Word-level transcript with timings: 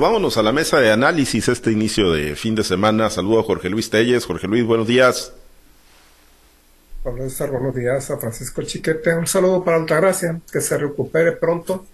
Vámonos 0.00 0.36
a 0.36 0.44
la 0.44 0.52
mesa 0.52 0.78
de 0.78 0.92
análisis 0.92 1.48
este 1.48 1.72
inicio 1.72 2.12
de 2.12 2.36
fin 2.36 2.54
de 2.54 2.62
semana. 2.62 3.10
Saludo 3.10 3.40
a 3.40 3.42
Jorge 3.42 3.68
Luis 3.68 3.90
Telles. 3.90 4.26
Jorge 4.26 4.46
Luis, 4.46 4.64
buenos 4.64 4.86
días. 4.86 5.32
Pablo 7.02 7.28
César, 7.28 7.50
buenos 7.50 7.74
días 7.74 8.08
a 8.08 8.16
Francisco 8.16 8.62
Chiquete. 8.62 9.12
Un 9.14 9.26
saludo 9.26 9.64
para 9.64 9.76
Altagracia, 9.76 10.40
que 10.52 10.60
se 10.60 10.78
recupere 10.78 11.32
pronto. 11.32 11.84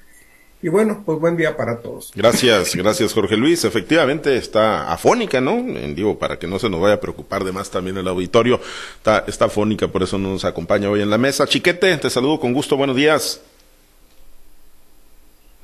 Y 0.61 0.69
bueno, 0.69 1.03
pues 1.07 1.19
buen 1.19 1.39
día 1.39 1.57
para 1.57 1.79
todos. 1.79 2.13
Gracias, 2.15 2.77
gracias 2.77 3.15
Jorge 3.15 3.39
Luis. 3.39 3.65
Efectivamente 3.65 4.37
está 4.37 4.93
afónica, 4.93 5.41
¿no? 5.41 5.63
Digo, 5.95 6.19
para 6.19 6.39
que 6.39 6.47
no 6.47 6.59
se 6.59 6.69
nos 6.69 6.83
vaya 6.83 6.97
a 6.97 7.01
preocupar 7.01 7.43
de 7.43 7.53
más 7.53 7.71
también 7.71 7.97
el 7.97 8.07
auditorio. 8.07 8.61
Está, 8.99 9.25
está 9.27 9.47
afónica, 9.47 9.89
por 9.89 10.03
eso 10.03 10.19
no 10.19 10.29
nos 10.29 10.45
acompaña 10.45 10.91
hoy 10.91 11.01
en 11.01 11.09
la 11.09 11.17
mesa. 11.17 11.47
Chiquete, 11.47 11.97
te 11.97 12.11
saludo 12.11 12.39
con 12.39 12.53
gusto. 12.53 12.77
Buenos 12.77 12.97
días. 12.97 13.41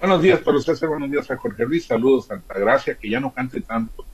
Buenos 0.00 0.22
días 0.22 0.40
para 0.40 0.56
usted, 0.56 0.74
buenos 0.88 1.10
días 1.10 1.30
a 1.30 1.36
Jorge 1.36 1.66
Luis, 1.66 1.84
saludos 1.84 2.30
a 2.30 2.34
Altagracia, 2.34 2.94
que 2.94 3.10
ya 3.10 3.20
no 3.20 3.34
cante 3.34 3.60
tanto, 3.60 4.06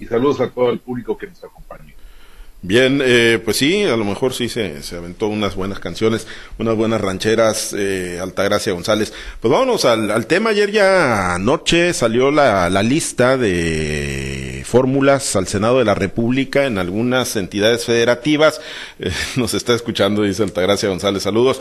y 0.00 0.06
saludos 0.06 0.40
a 0.40 0.48
todo 0.48 0.70
el 0.70 0.78
público 0.78 1.18
que 1.18 1.26
nos 1.26 1.44
acompaña. 1.44 1.92
Bien, 2.62 3.02
eh, 3.04 3.38
pues 3.44 3.58
sí, 3.58 3.84
a 3.84 3.98
lo 3.98 4.06
mejor 4.06 4.32
sí 4.32 4.48
se, 4.48 4.82
se, 4.82 4.96
aventó 4.96 5.26
unas 5.28 5.54
buenas 5.54 5.78
canciones, 5.78 6.26
unas 6.58 6.74
buenas 6.74 7.02
rancheras, 7.02 7.74
eh, 7.76 8.18
Altagracia 8.18 8.72
González. 8.72 9.12
Pues 9.38 9.52
vámonos 9.52 9.84
al, 9.84 10.26
tema. 10.26 10.48
Ayer 10.48 10.70
ya 10.70 11.34
anoche 11.34 11.92
salió 11.92 12.30
la, 12.30 12.70
la 12.70 12.82
lista 12.82 13.36
de 13.36 14.23
fórmulas 14.74 15.36
al 15.36 15.46
Senado 15.46 15.78
de 15.78 15.84
la 15.84 15.94
República 15.94 16.66
en 16.66 16.78
algunas 16.78 17.36
entidades 17.36 17.84
federativas. 17.84 18.60
Eh, 18.98 19.12
nos 19.36 19.54
está 19.54 19.72
escuchando, 19.72 20.22
dice 20.22 20.42
Altagracia 20.42 20.88
González, 20.88 21.22
saludos. 21.22 21.60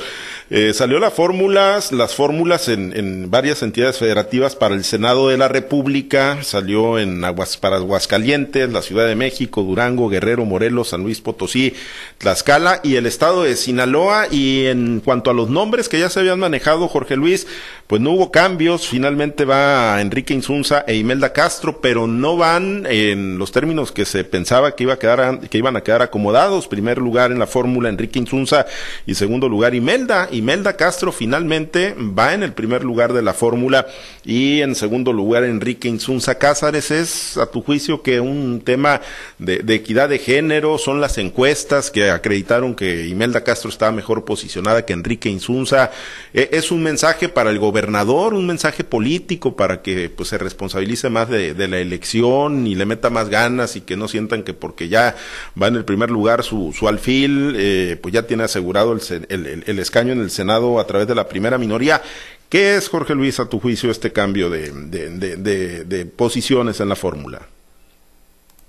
Eh, 0.50 0.74
salió 0.74 0.98
la 0.98 1.12
fórmulas, 1.12 1.92
las 1.92 2.16
fórmulas 2.16 2.70
en, 2.70 2.92
en 2.98 3.30
varias 3.30 3.62
entidades 3.62 4.00
federativas 4.00 4.56
para 4.56 4.74
el 4.74 4.84
Senado 4.84 5.30
de 5.30 5.38
la 5.38 5.48
República. 5.48 6.42
Salió 6.42 6.98
en 6.98 7.24
Aguas, 7.24 7.56
para 7.56 7.76
Aguascalientes, 7.76 8.72
la 8.72 8.82
Ciudad 8.82 9.06
de 9.06 9.16
México, 9.16 9.62
Durango, 9.62 10.10
Guerrero, 10.10 10.46
Morelos, 10.46 10.90
San 10.90 11.04
Luis 11.04 11.22
Potosí, 11.22 11.76
Tlaxcala 12.18 12.80
y 12.82 12.96
el 12.96 13.06
estado 13.06 13.44
de 13.44 13.56
Sinaloa. 13.56 14.26
Y 14.32 14.66
en 14.66 15.02
cuanto 15.02 15.30
a 15.30 15.36
los 15.36 15.52
nombres 15.52 15.88
que 15.88 16.00
ya 16.00 16.10
se 16.10 16.20
habían 16.20 16.40
manejado, 16.40 16.88
Jorge 16.88 17.16
Luis, 17.16 17.46
pues 17.86 18.02
no 18.02 18.10
hubo 18.10 18.32
cambios. 18.32 18.88
Finalmente 18.88 19.46
va 19.46 20.02
Enrique 20.02 20.34
Insunza 20.34 20.84
e 20.88 20.96
Imelda 20.96 21.32
Castro, 21.32 21.80
pero 21.80 22.08
no 22.08 22.38
van 22.38 22.88
en 23.12 23.38
los 23.38 23.52
términos 23.52 23.92
que 23.92 24.06
se 24.06 24.24
pensaba 24.24 24.76
que, 24.76 24.84
iba 24.84 24.94
a 24.94 25.00
quedar, 25.00 25.40
que 25.42 25.58
iban 25.58 25.76
a 25.76 25.82
quedar 25.82 26.02
acomodados. 26.02 26.68
Primer 26.68 26.98
lugar 26.98 27.32
en 27.32 27.40
la 27.40 27.48
fórmula 27.48 27.90
Enrique 27.90 28.20
Insunza 28.20 28.66
y 29.06 29.16
segundo 29.16 29.50
lugar 29.50 29.76
Imelda. 29.76 30.30
Imelda 30.32 30.76
Castro 30.78 31.12
finalmente 31.12 31.96
va 31.98 32.34
en 32.34 32.44
el 32.44 32.54
primer 32.54 32.84
lugar 32.84 33.14
de 33.14 33.22
la 33.22 33.34
fórmula 33.34 33.88
y 34.24 34.62
en 34.62 34.76
segundo 34.76 35.14
lugar 35.14 35.44
Enrique 35.44 35.88
Insunza 35.88 36.38
Cázares. 36.38 36.92
Es 36.92 37.38
a 37.38 37.46
tu 37.46 37.62
juicio 37.62 38.02
que 38.02 38.20
un 38.20 38.62
tema 38.62 39.02
de, 39.40 39.64
equidad 39.74 40.10
de 40.10 40.20
género, 40.20 40.78
son 40.78 41.02
las 41.02 41.18
encuestas 41.18 41.92
que 41.92 42.10
acreditaron 42.10 42.76
que 42.76 43.08
Imelda 43.08 43.44
Castro 43.44 43.70
estaba 43.70 43.92
mejor 43.92 44.26
posicionada 44.26 44.86
que 44.86 44.94
Enrique 44.94 45.30
Insunza. 45.30 45.92
Eh, 46.34 46.50
es 46.54 46.72
un 46.72 46.84
mensaje 46.84 47.30
para 47.30 47.50
el 47.50 47.60
gobernador, 47.60 48.34
un 48.34 48.48
mensaje 48.48 48.84
político 48.84 49.56
para 49.56 49.82
que 49.82 50.10
pues 50.10 50.30
se 50.30 50.38
responsabilice 50.38 51.10
más 51.10 51.30
de, 51.30 51.54
de, 51.54 51.68
la 51.68 51.80
elección 51.80 52.68
y 52.68 52.76
le 52.76 52.86
meta 52.94 53.10
más 53.10 53.30
ganas 53.30 53.76
y 53.76 53.82
que 53.82 53.98
no 53.98 54.08
sientan 54.08 54.44
que 54.44 54.54
porque 54.54 54.88
ya 54.88 55.16
va 55.60 55.68
en 55.68 55.76
el 55.76 55.86
primer 55.86 56.10
lugar 56.12 56.44
su, 56.44 56.74
su 56.78 56.88
alfil, 56.88 57.56
eh, 57.58 57.98
pues 58.02 58.14
ya 58.14 58.28
tiene 58.28 58.44
asegurado 58.44 58.94
el, 58.94 59.02
el, 59.30 59.64
el 59.66 59.80
escaño 59.80 60.14
en 60.14 60.22
el 60.22 60.30
Senado 60.30 60.80
a 60.80 60.86
través 60.86 61.08
de 61.08 61.16
la 61.16 61.28
primera 61.28 61.58
minoría. 61.58 62.02
¿Qué 62.50 62.76
es, 62.76 62.88
Jorge 62.88 63.16
Luis, 63.16 63.40
a 63.40 63.50
tu 63.50 63.60
juicio, 63.60 63.90
este 63.90 64.12
cambio 64.12 64.50
de, 64.50 64.72
de, 64.72 65.38
de, 65.38 65.84
de 65.86 66.06
posiciones 66.06 66.80
en 66.80 66.90
la 66.90 66.96
fórmula? 66.96 67.42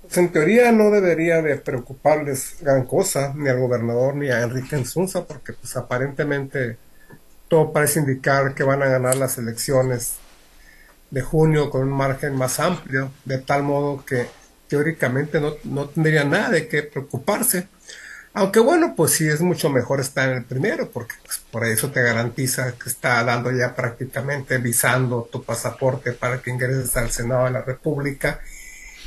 Pues 0.01 0.17
en 0.17 0.31
teoría 0.31 0.71
no 0.71 0.89
debería 0.89 1.41
de 1.41 1.57
preocuparles 1.57 2.57
gran 2.61 2.85
cosa, 2.85 3.33
ni 3.35 3.49
al 3.49 3.59
gobernador 3.59 4.15
ni 4.15 4.29
a 4.29 4.41
Enrique 4.41 4.77
Insunza, 4.77 5.23
porque 5.25 5.53
pues 5.53 5.75
aparentemente 5.75 6.77
todo 7.47 7.71
parece 7.71 7.99
indicar 7.99 8.55
que 8.55 8.63
van 8.63 8.81
a 8.81 8.87
ganar 8.87 9.17
las 9.17 9.37
elecciones 9.37 10.15
de 11.15 11.21
junio 11.21 11.69
con 11.69 11.83
un 11.83 11.93
margen 11.93 12.35
más 12.35 12.59
amplio, 12.59 13.09
de 13.23 13.37
tal 13.37 13.63
modo 13.63 14.03
que 14.03 14.27
teóricamente 14.67 15.39
no, 15.39 15.53
no 15.63 15.87
tendría 15.87 16.25
nada 16.25 16.49
de 16.49 16.67
qué 16.67 16.83
preocuparse. 16.83 17.69
Aunque 18.33 18.59
bueno, 18.59 18.95
pues 18.97 19.13
sí 19.13 19.25
es 19.25 19.39
mucho 19.39 19.69
mejor 19.69 20.01
estar 20.01 20.27
en 20.27 20.39
el 20.39 20.43
primero, 20.43 20.91
porque 20.91 21.15
pues, 21.23 21.41
por 21.49 21.63
eso 21.63 21.89
te 21.89 22.01
garantiza 22.01 22.73
que 22.73 22.89
está 22.89 23.23
dando 23.23 23.49
ya 23.49 23.73
prácticamente 23.73 24.57
visando 24.57 25.29
tu 25.31 25.41
pasaporte 25.41 26.11
para 26.11 26.41
que 26.41 26.51
ingreses 26.51 26.97
al 26.97 27.09
Senado 27.11 27.45
de 27.45 27.51
la 27.51 27.61
República. 27.61 28.41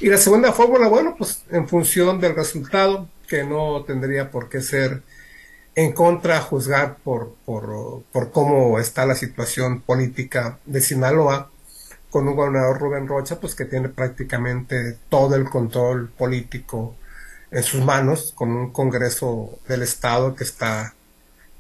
Y 0.00 0.08
la 0.08 0.16
segunda 0.16 0.52
fórmula, 0.52 0.88
bueno, 0.88 1.14
pues 1.19 1.42
en 1.50 1.69
función 1.69 2.20
del 2.20 2.34
resultado, 2.34 3.06
que 3.28 3.44
no 3.44 3.84
tendría 3.86 4.30
por 4.30 4.48
qué 4.48 4.62
ser 4.62 5.02
en 5.75 5.92
contra 5.92 6.40
juzgar 6.40 6.96
por, 7.04 7.34
por, 7.44 8.02
por 8.10 8.32
cómo 8.32 8.78
está 8.78 9.04
la 9.04 9.14
situación 9.14 9.82
política 9.82 10.58
de 10.64 10.80
Sinaloa, 10.80 11.50
con 12.10 12.26
un 12.28 12.36
gobernador 12.36 12.78
Rubén 12.78 13.08
Rocha, 13.08 13.41
pues 13.41 13.54
que 13.54 13.64
tiene 13.64 13.88
prácticamente 13.88 14.98
todo 15.08 15.34
el 15.36 15.44
control 15.44 16.08
político 16.08 16.96
en 17.50 17.62
sus 17.62 17.82
manos, 17.84 18.32
con 18.34 18.50
un 18.50 18.72
Congreso 18.72 19.58
del 19.69 19.82
Estado 19.82 20.34
que 20.34 20.44
está 20.44 20.94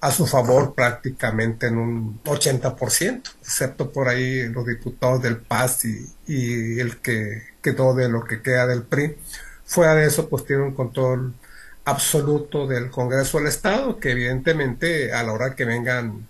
a 0.00 0.10
su 0.12 0.26
favor 0.26 0.74
prácticamente 0.74 1.66
en 1.66 1.78
un 1.78 2.22
80%, 2.24 3.22
excepto 3.42 3.90
por 3.90 4.08
ahí 4.08 4.48
los 4.48 4.66
diputados 4.66 5.22
del 5.22 5.38
PAS 5.38 5.84
y, 5.86 6.06
y 6.26 6.80
el 6.80 6.98
que 6.98 7.42
quedó 7.62 7.94
de 7.94 8.08
lo 8.08 8.24
que 8.24 8.40
queda 8.42 8.66
del 8.66 8.82
PRI. 8.84 9.16
Fuera 9.64 9.94
de 9.94 10.06
eso, 10.06 10.28
pues 10.28 10.44
tiene 10.46 10.62
un 10.62 10.74
control 10.74 11.34
absoluto 11.84 12.66
del 12.66 12.90
Congreso 12.90 13.38
del 13.38 13.48
Estado, 13.48 13.98
que 13.98 14.12
evidentemente 14.12 15.12
a 15.12 15.22
la 15.22 15.32
hora 15.32 15.54
que 15.54 15.64
vengan 15.64 16.28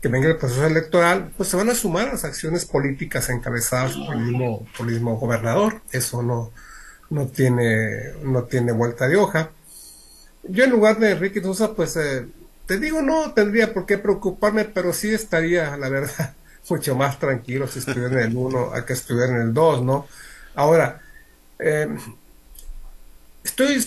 que 0.00 0.08
venga 0.08 0.28
el 0.28 0.36
proceso 0.36 0.66
electoral, 0.66 1.32
pues 1.36 1.48
se 1.48 1.56
van 1.56 1.70
a 1.70 1.74
sumar 1.74 2.08
las 2.08 2.24
acciones 2.24 2.64
políticas 2.64 3.28
encabezadas 3.30 3.96
por 3.96 4.14
el 4.14 4.22
mismo, 4.22 5.16
gobernador. 5.16 5.80
Eso 5.90 6.22
no, 6.22 6.52
no 7.10 7.26
tiene, 7.26 8.12
no 8.22 8.44
tiene 8.44 8.72
vuelta 8.72 9.08
de 9.08 9.16
hoja. 9.16 9.50
Yo 10.44 10.64
en 10.64 10.70
lugar 10.70 10.98
de 10.98 11.10
Enrique 11.12 11.42
Sosa, 11.42 11.74
pues 11.74 11.96
eh, 11.96 12.26
te 12.66 12.78
digo, 12.78 13.02
no 13.02 13.32
tendría 13.32 13.74
por 13.74 13.86
qué 13.86 13.98
preocuparme, 13.98 14.64
pero 14.66 14.92
sí 14.92 15.12
estaría, 15.12 15.76
la 15.76 15.88
verdad, 15.88 16.34
mucho 16.68 16.94
más 16.94 17.18
tranquilo 17.18 17.66
si 17.66 17.80
estuviera 17.80 18.22
en 18.22 18.30
el 18.30 18.36
1 18.36 18.74
a 18.74 18.86
que 18.86 18.92
estuviera 18.92 19.34
en 19.34 19.42
el 19.42 19.54
2, 19.54 19.82
¿no? 19.82 20.06
Ahora, 20.54 21.00
eh, 21.58 21.88
estoy, 23.42 23.84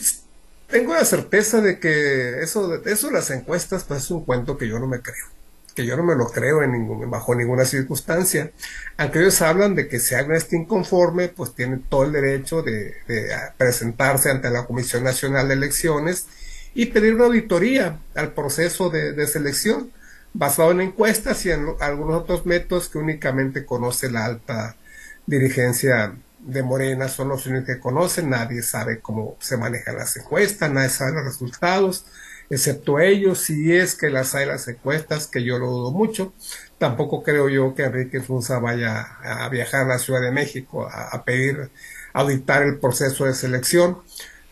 tengo 0.67 0.93
la 0.93 1.05
certeza 1.05 1.61
de 1.61 1.79
que 1.79 2.41
eso, 2.41 2.83
eso 2.85 3.07
de 3.07 3.13
las 3.13 3.29
encuestas, 3.31 3.85
pues 3.85 4.03
es 4.03 4.11
un 4.11 4.25
cuento 4.25 4.57
que 4.57 4.67
yo 4.67 4.77
no 4.77 4.87
me 4.87 5.01
creo 5.01 5.40
que 5.75 5.85
yo 5.85 5.95
no 5.95 6.03
me 6.03 6.15
lo 6.15 6.29
creo 6.29 6.63
en 6.63 6.73
ningún, 6.73 7.09
bajo 7.09 7.35
ninguna 7.35 7.65
circunstancia. 7.65 8.51
Aunque 8.97 9.19
ellos 9.19 9.41
hablan 9.41 9.75
de 9.75 9.87
que 9.87 9.99
si 9.99 10.15
alguien 10.15 10.37
está 10.37 10.55
inconforme, 10.55 11.29
pues 11.29 11.53
tiene 11.53 11.79
todo 11.89 12.03
el 12.03 12.11
derecho 12.11 12.61
de, 12.61 12.95
de, 13.07 13.29
presentarse 13.57 14.29
ante 14.29 14.49
la 14.49 14.65
Comisión 14.65 15.03
Nacional 15.03 15.47
de 15.47 15.53
Elecciones 15.55 16.27
y 16.73 16.87
pedir 16.87 17.15
una 17.15 17.25
auditoría 17.25 17.99
al 18.15 18.33
proceso 18.33 18.89
de, 18.89 19.27
selección 19.27 19.91
basado 20.33 20.71
en 20.71 20.81
encuestas 20.81 21.45
y 21.45 21.51
en 21.51 21.67
algunos 21.81 22.21
otros 22.21 22.45
métodos 22.45 22.87
que 22.87 22.97
únicamente 22.97 23.65
conoce 23.65 24.09
la 24.09 24.25
alta 24.25 24.77
dirigencia 25.25 26.13
de 26.39 26.63
Morena, 26.63 27.07
son 27.07 27.29
los 27.29 27.45
únicos 27.45 27.67
que 27.67 27.79
conocen, 27.79 28.29
nadie 28.29 28.63
sabe 28.63 28.99
cómo 28.99 29.37
se 29.39 29.57
manejan 29.57 29.97
las 29.97 30.15
encuestas, 30.17 30.71
nadie 30.71 30.89
sabe 30.89 31.11
los 31.11 31.25
resultados 31.25 32.05
excepto 32.51 32.99
ellos, 32.99 33.39
si 33.39 33.73
es 33.75 33.95
que 33.95 34.11
las 34.11 34.35
hay 34.35 34.45
las 34.45 34.67
encuestas, 34.67 35.27
que 35.27 35.43
yo 35.43 35.59
lo 35.59 35.67
dudo 35.67 35.91
mucho. 35.91 36.33
Tampoco 36.77 37.23
creo 37.23 37.49
yo 37.49 37.75
que 37.75 37.85
Enrique 37.85 38.21
Funza 38.21 38.59
vaya 38.59 39.01
a 39.23 39.49
viajar 39.49 39.85
a 39.85 39.89
la 39.89 39.99
Ciudad 39.99 40.21
de 40.21 40.31
México 40.31 40.87
a, 40.87 41.09
a 41.09 41.25
pedir 41.25 41.71
auditar 42.13 42.63
el 42.63 42.79
proceso 42.79 43.25
de 43.25 43.33
selección. 43.33 43.99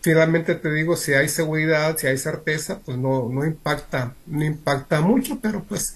Finalmente 0.02 0.56
te 0.56 0.72
digo, 0.74 0.96
si 0.98 1.14
hay 1.14 1.30
seguridad, 1.30 1.98
si 1.98 2.08
hay 2.08 2.18
certeza, 2.18 2.80
pues 2.80 2.98
no, 2.98 3.30
no 3.30 3.46
impacta, 3.46 4.16
no 4.28 4.46
impacta 4.46 5.02
mucho, 5.02 5.40
pero 5.42 5.64
pues 5.64 5.96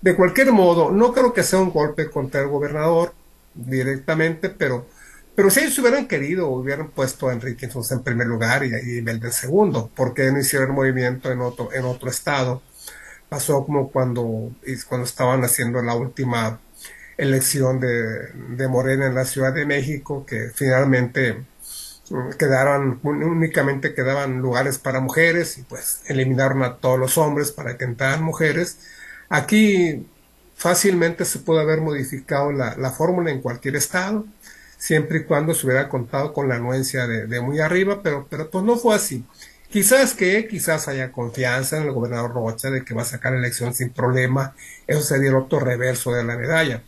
de 0.00 0.16
cualquier 0.16 0.52
modo, 0.52 0.90
no 0.90 1.12
creo 1.12 1.32
que 1.34 1.42
sea 1.42 1.60
un 1.60 1.70
golpe 1.70 2.10
contra 2.10 2.40
el 2.42 2.48
gobernador 2.48 3.14
directamente, 3.54 4.48
pero 4.50 4.86
pero 5.34 5.50
si 5.50 5.60
ellos 5.60 5.78
hubieran 5.78 6.08
querido, 6.08 6.48
hubieran 6.48 6.90
puesto 6.90 7.28
a 7.28 7.32
Enrique 7.32 7.68
en 7.90 8.02
primer 8.02 8.26
lugar 8.26 8.64
y, 8.64 8.70
y 8.74 8.98
Imelda 8.98 9.28
en 9.28 9.32
segundo, 9.32 9.90
porque 9.94 10.30
no 10.30 10.38
hicieron 10.38 10.70
el 10.70 10.74
movimiento 10.74 11.32
en 11.32 11.40
otro, 11.40 11.72
en 11.72 11.84
otro 11.84 12.10
estado. 12.10 12.62
Pasó 13.28 13.64
como 13.64 13.90
cuando, 13.90 14.52
cuando 14.88 15.06
estaban 15.06 15.42
haciendo 15.44 15.82
la 15.82 15.94
última 15.94 16.60
elección 17.16 17.80
de, 17.80 18.28
de 18.56 18.68
Morena 18.68 19.06
en 19.06 19.14
la 19.14 19.24
Ciudad 19.24 19.52
de 19.54 19.66
México, 19.66 20.26
que 20.26 20.50
finalmente 20.54 21.44
quedaron, 22.38 23.00
únicamente 23.02 23.94
quedaban 23.94 24.38
lugares 24.40 24.78
para 24.78 25.00
mujeres 25.00 25.58
y 25.58 25.62
pues 25.62 26.02
eliminaron 26.06 26.62
a 26.62 26.76
todos 26.76 26.98
los 26.98 27.16
hombres 27.18 27.52
para 27.52 27.76
que 27.78 27.84
entraran 27.84 28.22
mujeres. 28.22 28.78
Aquí 29.28 30.06
fácilmente 30.56 31.24
se 31.24 31.38
puede 31.38 31.62
haber 31.62 31.80
modificado 31.80 32.52
la, 32.52 32.76
la 32.76 32.90
fórmula 32.90 33.30
en 33.30 33.40
cualquier 33.40 33.76
estado, 33.76 34.26
siempre 34.82 35.18
y 35.18 35.22
cuando 35.22 35.54
se 35.54 35.64
hubiera 35.64 35.88
contado 35.88 36.32
con 36.32 36.48
la 36.48 36.56
anuencia 36.56 37.06
de, 37.06 37.40
muy 37.40 37.60
arriba, 37.60 38.02
pero, 38.02 38.26
pero 38.28 38.50
pues 38.50 38.64
no 38.64 38.76
fue 38.76 38.96
así. 38.96 39.24
Quizás 39.70 40.12
que, 40.12 40.48
quizás 40.48 40.88
haya 40.88 41.12
confianza 41.12 41.76
en 41.76 41.84
el 41.84 41.92
gobernador 41.92 42.32
Rocha 42.34 42.68
de 42.68 42.84
que 42.84 42.92
va 42.92 43.02
a 43.02 43.04
sacar 43.04 43.30
la 43.30 43.38
elección 43.38 43.72
sin 43.74 43.90
problema, 43.90 44.56
eso 44.88 45.00
sería 45.00 45.28
el 45.28 45.36
otro 45.36 45.60
reverso 45.60 46.12
de 46.12 46.24
la 46.24 46.36
medalla. 46.36 46.82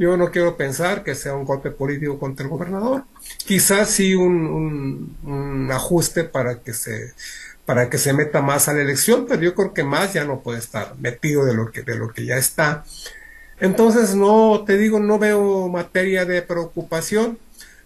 Yo 0.00 0.16
no 0.16 0.32
quiero 0.32 0.56
pensar 0.56 1.04
que 1.04 1.14
sea 1.14 1.34
un 1.34 1.44
golpe 1.44 1.70
político 1.70 2.18
contra 2.18 2.42
el 2.42 2.50
gobernador. 2.50 3.04
Quizás 3.46 3.88
sí 3.88 4.16
un, 4.16 4.44
un, 4.44 5.16
un, 5.22 5.70
ajuste 5.70 6.24
para 6.24 6.60
que 6.60 6.72
se 6.72 7.14
para 7.64 7.88
que 7.88 7.98
se 7.98 8.14
meta 8.14 8.42
más 8.42 8.66
a 8.66 8.72
la 8.72 8.80
elección, 8.80 9.26
pero 9.28 9.42
yo 9.42 9.54
creo 9.54 9.74
que 9.74 9.84
más 9.84 10.12
ya 10.12 10.24
no 10.24 10.40
puede 10.40 10.58
estar 10.58 10.96
metido 10.98 11.44
de 11.44 11.54
lo 11.54 11.70
que 11.70 11.82
de 11.82 11.96
lo 11.96 12.12
que 12.12 12.24
ya 12.24 12.36
está. 12.36 12.84
Entonces 13.60 14.14
no 14.14 14.64
te 14.66 14.76
digo 14.76 15.00
no 15.00 15.18
veo 15.18 15.68
materia 15.68 16.24
de 16.24 16.42
preocupación, 16.42 17.38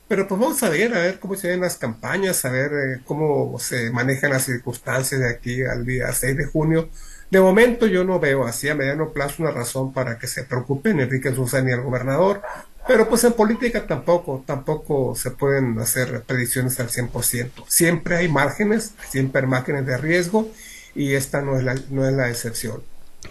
pero 0.08 0.28
pues 0.28 0.40
vamos 0.40 0.62
a 0.62 0.68
ver 0.68 0.94
a 0.94 1.00
ver 1.00 1.18
cómo 1.18 1.34
se 1.36 1.48
ven 1.48 1.60
las 1.60 1.78
campañas, 1.78 2.44
a 2.44 2.50
ver 2.50 2.72
eh, 2.72 3.00
cómo 3.04 3.58
se 3.58 3.90
manejan 3.90 4.30
las 4.30 4.44
circunstancias 4.44 5.20
de 5.20 5.30
aquí 5.30 5.62
al 5.62 5.84
día 5.86 6.12
6 6.12 6.36
de 6.36 6.46
junio 6.46 6.88
de 7.32 7.40
momento 7.40 7.86
yo 7.86 8.04
no 8.04 8.20
veo 8.20 8.44
así 8.44 8.68
a 8.68 8.74
mediano 8.74 9.14
plazo 9.14 9.42
una 9.42 9.52
razón 9.52 9.94
para 9.94 10.18
que 10.18 10.26
se 10.26 10.44
preocupen 10.44 11.00
Enrique 11.00 11.34
Sosa 11.34 11.62
ni 11.62 11.72
el 11.72 11.80
gobernador, 11.80 12.42
pero 12.86 13.08
pues 13.08 13.24
en 13.24 13.32
política 13.32 13.86
tampoco, 13.86 14.44
tampoco 14.46 15.14
se 15.16 15.30
pueden 15.30 15.78
hacer 15.78 16.24
predicciones 16.26 16.78
al 16.78 16.90
100%. 16.90 17.64
Siempre 17.66 18.16
hay 18.16 18.28
márgenes, 18.28 18.92
siempre 19.08 19.40
hay 19.40 19.46
márgenes 19.46 19.86
de 19.86 19.96
riesgo 19.96 20.46
y 20.94 21.14
esta 21.14 21.40
no 21.40 21.56
es 21.56 21.64
la, 21.64 21.74
no 21.88 22.06
es 22.06 22.12
la 22.12 22.28
excepción. 22.28 22.82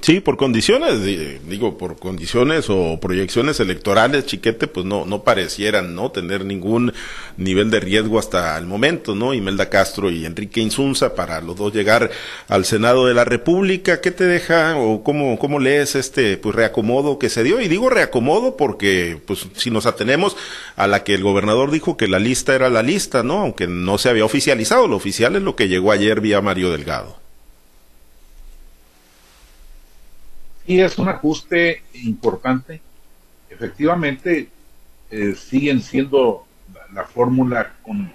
Sí, 0.01 0.19
por 0.19 0.35
condiciones, 0.35 1.03
digo, 1.03 1.77
por 1.77 1.99
condiciones 1.99 2.71
o 2.71 2.99
proyecciones 2.99 3.59
electorales, 3.59 4.25
Chiquete, 4.25 4.65
pues 4.65 4.83
no, 4.83 5.05
no 5.05 5.23
parecieran, 5.23 5.93
¿no? 5.93 6.09
Tener 6.09 6.43
ningún 6.43 6.91
nivel 7.37 7.69
de 7.69 7.79
riesgo 7.79 8.17
hasta 8.17 8.57
el 8.57 8.65
momento, 8.65 9.13
¿no? 9.13 9.35
Imelda 9.35 9.69
Castro 9.69 10.09
y 10.09 10.25
Enrique 10.25 10.59
Insunza 10.59 11.13
para 11.13 11.39
los 11.39 11.55
dos 11.55 11.71
llegar 11.71 12.09
al 12.47 12.65
Senado 12.65 13.05
de 13.05 13.13
la 13.13 13.25
República. 13.25 14.01
¿Qué 14.01 14.09
te 14.09 14.23
deja 14.23 14.75
o 14.75 15.03
cómo, 15.03 15.37
cómo 15.37 15.59
lees 15.59 15.93
este, 15.93 16.35
pues, 16.37 16.55
reacomodo 16.55 17.19
que 17.19 17.29
se 17.29 17.43
dio? 17.43 17.61
Y 17.61 17.67
digo 17.67 17.91
reacomodo 17.91 18.57
porque, 18.57 19.21
pues, 19.27 19.49
si 19.55 19.69
nos 19.69 19.85
atenemos 19.85 20.35
a 20.77 20.87
la 20.87 21.03
que 21.03 21.13
el 21.13 21.21
gobernador 21.21 21.69
dijo 21.69 21.95
que 21.95 22.07
la 22.07 22.17
lista 22.17 22.55
era 22.55 22.71
la 22.71 22.81
lista, 22.81 23.21
¿no? 23.21 23.41
Aunque 23.41 23.67
no 23.67 23.99
se 23.99 24.09
había 24.09 24.25
oficializado, 24.25 24.87
lo 24.87 24.95
oficial 24.95 25.35
es 25.35 25.43
lo 25.43 25.55
que 25.55 25.67
llegó 25.67 25.91
ayer 25.91 26.21
vía 26.21 26.41
Mario 26.41 26.71
Delgado. 26.71 27.20
Y 30.65 30.79
es 30.79 30.97
un 30.97 31.09
ajuste 31.09 31.83
importante. 31.93 32.81
Efectivamente, 33.49 34.49
eh, 35.09 35.35
siguen 35.35 35.81
siendo 35.81 36.45
la, 36.73 37.01
la 37.01 37.07
fórmula 37.07 37.73
con 37.83 38.11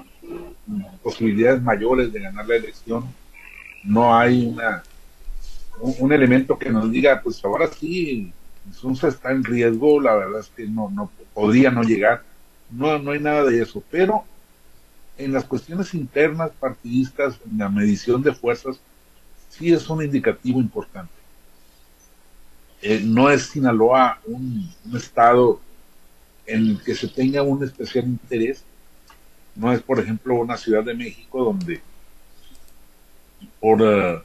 posibilidades 1.03 1.63
mayores 1.63 2.13
de 2.13 2.21
ganar 2.21 2.47
la 2.47 2.57
elección. 2.57 3.05
No 3.85 4.17
hay 4.17 4.47
una 4.47 4.83
un, 5.81 5.95
un, 5.99 6.13
elemento 6.13 6.59
que 6.59 6.71
nos 6.71 6.91
diga, 6.91 7.21
pues 7.23 7.45
ahora 7.45 7.69
sí, 7.69 8.33
Sunza 8.73 9.09
está 9.09 9.31
en 9.31 9.45
riesgo, 9.45 10.01
la 10.01 10.15
verdad 10.17 10.41
es 10.41 10.49
que 10.49 10.67
no, 10.67 10.91
no 10.91 11.11
podría 11.35 11.71
no 11.71 11.83
llegar. 11.83 12.23
No, 12.71 12.99
no 12.99 13.13
hay 13.13 13.21
nada 13.21 13.45
de 13.45 13.63
eso. 13.63 13.83
Pero 13.91 14.25
en 15.19 15.33
las 15.33 15.45
cuestiones 15.45 15.95
internas 15.95 16.51
partidistas, 16.59 17.39
en 17.51 17.59
la 17.59 17.69
medición 17.69 18.23
de 18.23 18.33
fuerzas, 18.33 18.81
sí 19.49 19.73
es 19.73 19.89
un 19.89 20.03
indicativo 20.03 20.61
importante 20.61 21.16
eh, 22.83 23.01
no 23.03 23.31
es 23.31 23.49
Sinaloa 23.49 24.21
un, 24.27 24.71
un, 24.85 24.97
estado 24.97 25.61
en 26.47 26.67
el 26.71 26.83
que 26.83 26.95
se 26.95 27.09
tenga 27.09 27.43
un 27.43 27.65
especial 27.65 28.05
interés. 28.05 28.63
No 29.55 29.73
es, 29.73 29.81
por 29.83 29.99
ejemplo, 29.99 30.35
una 30.35 30.57
Ciudad 30.57 30.85
de 30.85 30.95
México 30.95 31.43
donde 31.43 31.81
por 33.61 33.83
uh, 33.83 34.21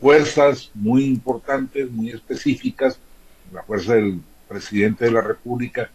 fuerzas 0.00 0.70
muy 0.74 1.04
importantes, 1.04 1.90
muy 1.90 2.10
específicas, 2.10 2.98
la 3.52 3.62
fuerza 3.62 3.94
del 3.94 4.20
presidente 4.48 5.04
de 5.04 5.12
la 5.12 5.20
República, 5.20 5.90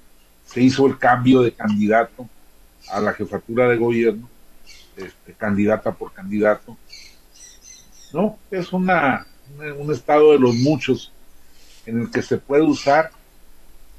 se 0.46 0.62
hizo 0.62 0.86
el 0.88 0.98
cambio 0.98 1.42
de 1.42 1.54
candidato 1.54 2.28
a 2.90 3.00
la 3.00 3.14
jefatura 3.14 3.68
de 3.68 3.78
gobierno, 3.78 4.30
este, 4.98 5.34
candidata 5.34 5.94
por 5.94 6.12
candidato. 6.12 6.78
No, 8.14 8.38
es 8.50 8.74
una, 8.74 9.26
un 9.78 9.92
estado 9.92 10.34
de 10.34 10.40
los 10.40 10.56
muchos 10.56 11.12
en 11.86 12.02
el 12.02 12.12
que 12.12 12.22
se 12.22 12.38
puede 12.38 12.64
usar 12.64 13.12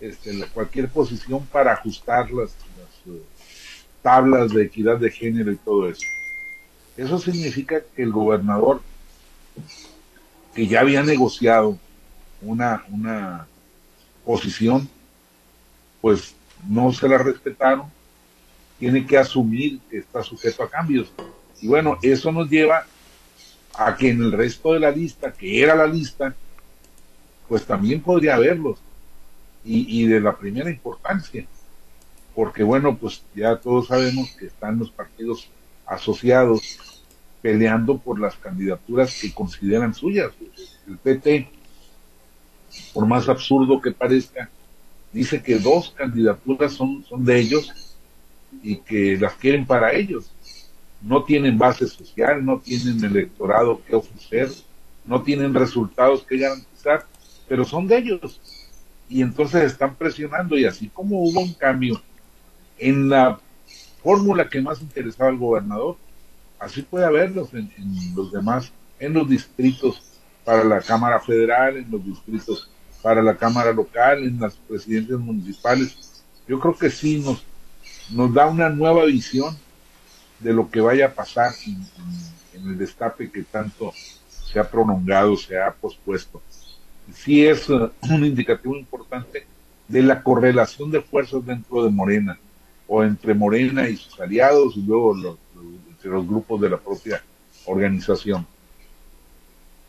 este, 0.00 0.46
cualquier 0.52 0.88
posición 0.88 1.46
para 1.46 1.72
ajustar 1.72 2.30
las, 2.30 2.50
las 2.78 3.06
uh, 3.06 3.20
tablas 4.02 4.52
de 4.52 4.64
equidad 4.64 4.98
de 4.98 5.10
género 5.10 5.52
y 5.52 5.56
todo 5.56 5.88
eso. 5.88 6.06
Eso 6.96 7.18
significa 7.18 7.80
que 7.94 8.02
el 8.02 8.12
gobernador, 8.12 8.82
que 10.54 10.66
ya 10.66 10.80
había 10.80 11.02
negociado 11.02 11.78
una, 12.42 12.84
una 12.90 13.46
posición, 14.24 14.88
pues 16.00 16.34
no 16.68 16.92
se 16.92 17.08
la 17.08 17.18
respetaron, 17.18 17.86
tiene 18.78 19.06
que 19.06 19.16
asumir 19.16 19.80
que 19.88 19.98
está 19.98 20.22
sujeto 20.22 20.62
a 20.62 20.70
cambios. 20.70 21.12
Y 21.60 21.68
bueno, 21.68 21.96
eso 22.02 22.32
nos 22.32 22.50
lleva 22.50 22.84
a 23.74 23.96
que 23.96 24.10
en 24.10 24.22
el 24.22 24.32
resto 24.32 24.72
de 24.72 24.80
la 24.80 24.90
lista, 24.90 25.32
que 25.32 25.62
era 25.62 25.74
la 25.74 25.86
lista, 25.86 26.34
pues 27.48 27.64
también 27.66 28.00
podría 28.00 28.36
haberlos 28.36 28.78
y, 29.64 30.02
y 30.02 30.06
de 30.06 30.20
la 30.20 30.36
primera 30.36 30.70
importancia, 30.70 31.46
porque 32.34 32.62
bueno, 32.62 32.96
pues 32.96 33.22
ya 33.34 33.56
todos 33.56 33.88
sabemos 33.88 34.30
que 34.38 34.46
están 34.46 34.78
los 34.78 34.90
partidos 34.90 35.48
asociados 35.86 36.92
peleando 37.42 37.98
por 37.98 38.18
las 38.20 38.36
candidaturas 38.36 39.20
que 39.20 39.34
consideran 39.34 39.92
suyas. 39.92 40.30
El 40.86 40.96
PT, 40.96 41.48
por 42.94 43.06
más 43.06 43.28
absurdo 43.28 43.80
que 43.80 43.90
parezca, 43.90 44.48
dice 45.12 45.42
que 45.42 45.58
dos 45.58 45.90
candidaturas 45.90 46.72
son, 46.72 47.04
son 47.04 47.24
de 47.24 47.38
ellos 47.38 47.96
y 48.62 48.76
que 48.76 49.18
las 49.18 49.34
quieren 49.34 49.66
para 49.66 49.92
ellos. 49.92 50.30
No 51.02 51.24
tienen 51.24 51.58
base 51.58 51.86
social, 51.88 52.44
no 52.44 52.60
tienen 52.60 53.04
electorado 53.04 53.82
que 53.84 53.96
ofrecer, 53.96 54.50
no 55.04 55.22
tienen 55.22 55.52
resultados 55.52 56.22
que 56.22 56.38
garantizar 56.38 57.06
pero 57.52 57.66
son 57.66 57.86
de 57.86 57.98
ellos. 57.98 58.40
Y 59.10 59.20
entonces 59.20 59.64
están 59.64 59.94
presionando 59.94 60.56
y 60.56 60.64
así 60.64 60.88
como 60.88 61.22
hubo 61.22 61.40
un 61.40 61.52
cambio 61.52 62.00
en 62.78 63.10
la 63.10 63.38
fórmula 64.02 64.48
que 64.48 64.62
más 64.62 64.80
interesaba 64.80 65.28
al 65.28 65.36
gobernador, 65.36 65.98
así 66.58 66.80
puede 66.80 67.04
haberlos 67.04 67.52
en, 67.52 67.70
los 68.16 68.32
demás, 68.32 68.72
en 68.98 69.12
los 69.12 69.28
distritos 69.28 70.02
para 70.46 70.64
la 70.64 70.80
Cámara 70.80 71.20
Federal, 71.20 71.76
en 71.76 71.90
los 71.90 72.02
distritos 72.02 72.70
para 73.02 73.22
la 73.22 73.36
Cámara 73.36 73.70
Local, 73.70 74.24
en 74.24 74.40
las 74.40 74.54
presidencias 74.54 75.18
municipales. 75.18 76.24
Yo 76.48 76.58
creo 76.58 76.74
que 76.74 76.88
sí 76.88 77.18
nos, 77.18 77.44
nos 78.12 78.32
da 78.32 78.46
una 78.46 78.70
nueva 78.70 79.04
visión 79.04 79.54
de 80.38 80.54
lo 80.54 80.70
que 80.70 80.80
vaya 80.80 81.08
a 81.08 81.12
pasar 81.12 81.52
en, 81.66 81.74
en, 81.74 82.62
en 82.62 82.70
el 82.70 82.78
destape 82.78 83.30
que 83.30 83.42
tanto 83.42 83.92
se 84.26 84.58
ha 84.58 84.64
prolongado, 84.64 85.36
se 85.36 85.60
ha 85.60 85.70
pospuesto 85.70 86.40
sí 87.14 87.46
es 87.46 87.68
uh, 87.68 87.90
un 88.10 88.24
indicativo 88.24 88.76
importante 88.76 89.46
de 89.88 90.02
la 90.02 90.22
correlación 90.22 90.90
de 90.90 91.00
fuerzas 91.00 91.44
dentro 91.44 91.84
de 91.84 91.90
Morena, 91.90 92.38
o 92.86 93.02
entre 93.02 93.34
Morena 93.34 93.88
y 93.88 93.96
sus 93.96 94.18
aliados, 94.20 94.76
y 94.76 94.82
luego 94.82 95.38
entre 95.90 96.10
los 96.10 96.26
grupos 96.26 96.60
de 96.60 96.70
la 96.70 96.78
propia 96.78 97.22
organización. 97.66 98.46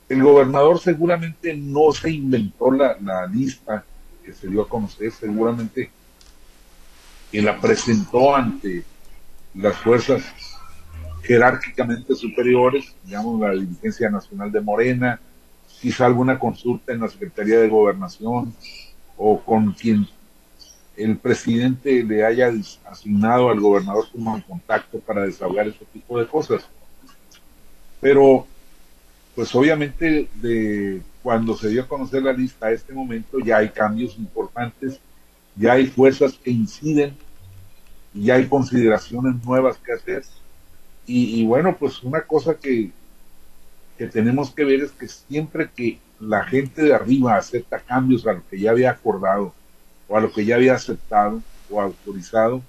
El 0.10 0.22
gobernador 0.22 0.80
seguramente 0.80 1.56
no 1.56 1.92
se 1.92 2.12
inventó 2.12 2.72
la, 2.72 2.98
la 3.02 3.26
lista 3.28 3.84
que 4.24 4.34
se 4.34 4.48
dio 4.48 4.62
a 4.62 4.70
conocer, 4.70 5.12
seguramente 5.12 5.90
que 7.32 7.42
la 7.42 7.60
presentó 7.60 8.36
ante 8.36 8.84
las 9.56 9.76
fuerzas 9.78 10.24
jerárquicamente 11.24 12.16
superiores, 12.16 12.94
digamos 13.04 13.40
la 13.40 13.52
dirigencia 13.52 14.10
nacional 14.10 14.52
de 14.52 14.62
Morena, 14.62 15.20
quizá 15.84 16.06
alguna 16.06 16.40
consulta 16.40 16.94
en 16.94 17.02
la 17.02 17.10
Secretaría 17.10 17.60
de 17.60 17.68
Gobernación 17.68 18.56
o 19.18 19.42
con 19.42 19.74
quien 19.74 20.08
el 20.96 21.18
presidente 21.18 22.02
le 22.06 22.24
haya 22.24 22.54
asignado 22.90 23.50
al 23.50 23.60
gobernador 23.60 24.08
como 24.10 24.42
contacto 24.44 25.00
para 25.00 25.24
desahogar 25.24 25.68
ese 25.68 25.84
tipo 25.92 26.18
de 26.18 26.26
cosas. 26.26 26.64
Pero, 28.00 28.48
pues 29.36 29.54
obviamente 29.54 30.30
de 30.36 31.02
cuando 31.22 31.58
se 31.58 31.68
dio 31.68 31.84
a 31.84 31.88
conocer 31.88 32.24
la 32.24 32.32
lista 32.32 32.68
a 32.68 32.72
este 32.72 32.94
momento 32.94 33.40
ya 33.40 33.58
hay 33.58 33.68
cambios 33.68 34.18
importantes, 34.18 35.02
ya 35.58 35.74
hay 35.74 35.88
fuerzas 35.88 36.40
que 36.42 36.50
inciden, 36.50 37.14
ya 38.14 38.36
hay 38.36 38.48
consideraciones 38.48 39.44
nuevas 39.44 39.78
que 39.80 39.92
hacer. 39.92 40.24
Y, 41.06 41.42
y 41.42 41.46
bueno, 41.46 41.76
pues 41.78 42.02
una 42.04 42.22
cosa 42.22 42.56
que, 42.56 42.92
que 43.98 44.08
tenemos 44.08 44.52
que 44.52 44.66
ver 44.66 44.82
es 44.82 44.92
que 44.92 45.08
siempre 45.08 45.70
que 45.76 46.00
la 46.20 46.44
gente 46.44 46.82
de 46.82 46.94
arriba 46.94 47.36
acepta 47.36 47.80
cambios 47.80 48.26
a 48.26 48.34
lo 48.34 48.48
que 48.48 48.60
ya 48.60 48.72
había 48.72 48.92
acordado 48.92 49.54
o 50.08 50.18
a 50.18 50.22
lo 50.22 50.32
que 50.32 50.46
ya 50.46 50.56
había 50.56 50.76
aceptado 50.76 51.42
o 51.70 51.82
autorizado, 51.82 52.62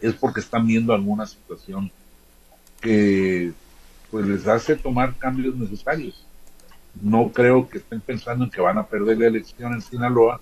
es 0.00 0.14
porque 0.14 0.40
están 0.40 0.66
viendo 0.66 0.92
alguna 0.92 1.26
situación 1.26 1.90
que 2.80 3.52
pues 4.10 4.26
les 4.26 4.46
hace 4.46 4.76
tomar 4.76 5.14
cambios 5.16 5.56
necesarios. 5.56 6.26
No 7.00 7.30
creo 7.32 7.68
que 7.68 7.78
estén 7.78 8.00
pensando 8.00 8.44
en 8.44 8.50
que 8.50 8.60
van 8.60 8.78
a 8.78 8.86
perder 8.86 9.18
la 9.18 9.26
elección 9.26 9.72
en 9.72 9.80
Sinaloa, 9.80 10.40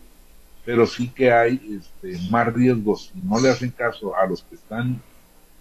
pero 0.65 0.87
sí 0.87 1.09
que 1.09 1.33
hay 1.33 1.81
este, 1.81 2.19
más 2.31 2.53
riesgos 2.53 3.11
si 3.13 3.21
no 3.21 3.41
le 3.41 3.51
hacen 3.51 3.71
caso 3.71 4.17
a 4.17 4.27
los 4.27 4.43
que 4.43 4.57
están 4.57 5.01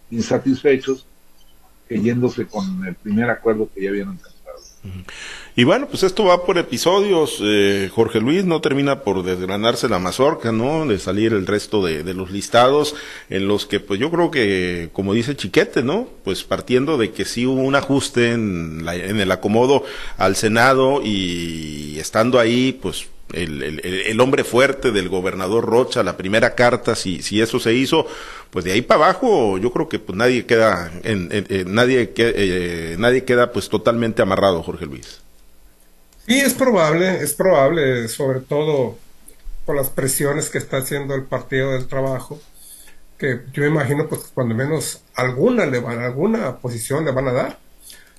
insatisfechos 0.10 1.06
yéndose 2.00 2.46
con 2.46 2.86
el 2.86 2.96
primer 2.96 3.30
acuerdo 3.30 3.70
que 3.74 3.84
ya 3.84 3.90
habían 3.90 4.10
alcanzado. 4.10 4.42
Y 5.56 5.66
bueno, 5.66 5.88
pues 5.88 6.04
esto 6.04 6.24
va 6.24 6.46
por 6.46 6.58
episodios. 6.58 7.40
Eh, 7.42 7.90
Jorge 7.94 8.20
Luis 8.20 8.46
no 8.46 8.62
termina 8.62 9.02
por 9.02 9.22
desgranarse 9.22 9.90
la 9.90 10.00
mazorca, 10.00 10.52
¿no? 10.52 10.88
De 10.88 10.98
salir 10.98 11.34
el 11.34 11.46
resto 11.46 11.86
de, 11.86 12.04
de, 12.04 12.14
los 12.14 12.32
listados 12.32 12.96
en 13.30 13.48
los 13.48 13.66
que, 13.66 13.80
pues 13.80 14.00
yo 14.00 14.10
creo 14.10 14.32
que, 14.32 14.90
como 14.94 15.14
dice 15.14 15.36
Chiquete, 15.36 15.84
¿no? 15.84 16.08
Pues 16.24 16.44
partiendo 16.44 16.98
de 16.98 17.12
que 17.12 17.26
sí 17.26 17.46
hubo 17.46 17.62
un 17.62 17.76
ajuste 17.76 18.32
en, 18.32 18.86
la, 18.86 18.96
en 18.96 19.20
el 19.20 19.32
acomodo 19.32 19.84
al 20.18 20.36
Senado 20.38 21.02
y 21.04 22.00
estando 22.00 22.40
ahí, 22.40 22.72
pues 22.82 23.08
el, 23.34 23.64
el, 23.64 23.80
el, 23.84 24.20
hombre 24.20 24.44
fuerte 24.44 24.92
del 24.92 25.10
gobernador 25.10 25.66
Rocha, 25.66 26.04
la 26.04 26.18
primera 26.18 26.56
carta, 26.56 26.96
si, 26.96 27.22
si 27.22 27.42
eso 27.42 27.60
se 27.60 27.74
hizo, 27.74 28.08
pues 28.50 28.66
de 28.66 28.74
ahí 28.74 28.82
para 28.82 29.06
abajo 29.06 29.58
yo 29.58 29.72
creo 29.72 29.90
que 29.90 30.00
pues 30.00 30.18
nadie 30.18 30.46
queda, 30.46 30.92
en, 31.04 31.30
nadie, 31.74 32.12
eh, 32.16 32.96
nadie 33.00 33.24
queda 33.24 33.52
pues 33.52 33.70
totalmente 33.70 34.22
amarrado, 34.22 34.64
Jorge 34.64 34.86
Luis. 34.86 35.22
Sí, 36.28 36.40
es 36.40 36.54
probable, 36.54 37.22
es 37.22 37.34
probable, 37.34 38.08
sobre 38.08 38.42
todo 38.42 38.98
por 39.66 39.76
las 39.76 39.90
presiones 39.90 40.50
que 40.50 40.58
está 40.58 40.78
haciendo 40.78 41.16
el 41.16 41.24
Partido 41.24 41.72
del 41.72 41.88
Trabajo, 41.88 42.40
que 43.18 43.42
yo 43.54 43.66
imagino 43.66 44.08
pues 44.08 44.32
cuando 44.34 44.56
menos 44.56 45.02
alguna 45.16 45.66
le 45.66 45.80
van, 45.80 46.00
alguna 46.00 46.58
posición 46.58 47.06
le 47.06 47.12
van 47.12 47.28
a 47.28 47.34
dar, 47.34 47.60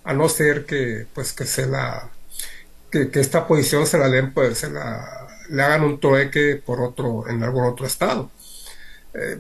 a 0.04 0.12
no 0.14 0.28
ser 0.28 0.64
que 0.66 1.07
pues 1.14 1.33
que 1.33 1.45
se 1.45 1.66
la 1.66 2.11
que, 2.93 3.11
que, 3.11 3.21
esta 3.21 3.49
posición 3.49 3.87
se 3.87 3.99
la 3.99 4.09
den, 4.09 4.33
pues 4.33 4.59
se 4.59 4.71
la, 4.71 5.27
le 5.49 5.63
hagan 5.63 5.83
un 5.83 5.99
trueque 5.99 6.57
por 6.65 6.81
otro, 6.81 7.29
en 7.29 7.43
algún 7.43 7.65
otro 7.65 7.87
estado. 7.87 8.31
Eh, 9.15 9.39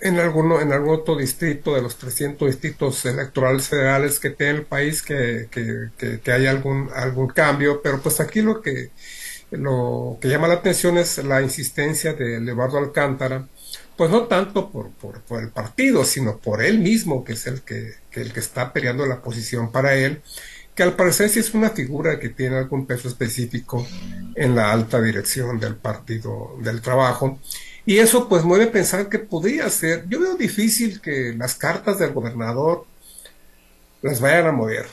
en, 0.00 0.18
alguno, 0.18 0.60
en 0.60 0.72
algún 0.72 0.94
otro 0.94 1.16
distrito 1.16 1.74
de 1.74 1.82
los 1.82 1.96
300 1.96 2.46
distritos 2.48 3.04
electorales 3.04 3.68
federales 3.68 4.20
que 4.20 4.30
tiene 4.30 4.58
el 4.58 4.64
país 4.64 5.02
que, 5.02 5.48
que, 5.50 5.88
que, 5.98 6.20
que 6.20 6.32
haya 6.32 6.50
algún, 6.50 6.88
algún 6.94 7.28
cambio, 7.28 7.82
pero 7.82 8.00
pues 8.00 8.20
aquí 8.20 8.40
lo 8.40 8.62
que, 8.62 8.90
lo 9.50 10.18
que 10.20 10.28
llama 10.28 10.48
la 10.48 10.54
atención 10.54 10.96
es 10.98 11.18
la 11.18 11.42
insistencia 11.42 12.14
de 12.14 12.40
Levardo 12.40 12.78
Alcántara, 12.78 13.46
pues 13.96 14.10
no 14.10 14.22
tanto 14.28 14.70
por, 14.70 14.90
por, 14.92 15.20
por, 15.20 15.42
el 15.42 15.50
partido, 15.50 16.04
sino 16.04 16.38
por 16.38 16.62
él 16.62 16.78
mismo, 16.78 17.24
que 17.24 17.34
es 17.34 17.46
el 17.46 17.60
que, 17.60 17.94
que, 18.10 18.22
el 18.22 18.32
que 18.32 18.40
está 18.40 18.72
peleando 18.72 19.04
la 19.04 19.20
posición 19.20 19.70
para 19.70 19.94
él, 19.94 20.22
al 20.82 20.94
parecer 20.96 21.28
sí 21.28 21.38
es 21.40 21.54
una 21.54 21.70
figura 21.70 22.18
que 22.18 22.28
tiene 22.28 22.56
algún 22.56 22.86
peso 22.86 23.08
específico 23.08 23.86
en 24.34 24.54
la 24.54 24.72
alta 24.72 25.00
dirección 25.00 25.58
del 25.58 25.76
Partido 25.76 26.56
del 26.60 26.80
Trabajo. 26.80 27.38
Y 27.86 27.98
eso 27.98 28.28
pues 28.28 28.44
mueve 28.44 28.66
pensar 28.66 29.08
que 29.08 29.18
podría 29.18 29.68
ser, 29.70 30.04
yo 30.08 30.20
veo 30.20 30.36
difícil 30.36 31.00
que 31.00 31.34
las 31.36 31.54
cartas 31.54 31.98
del 31.98 32.12
gobernador 32.12 32.86
las 34.02 34.20
vayan 34.20 34.46
a 34.46 34.52
mover, 34.52 34.86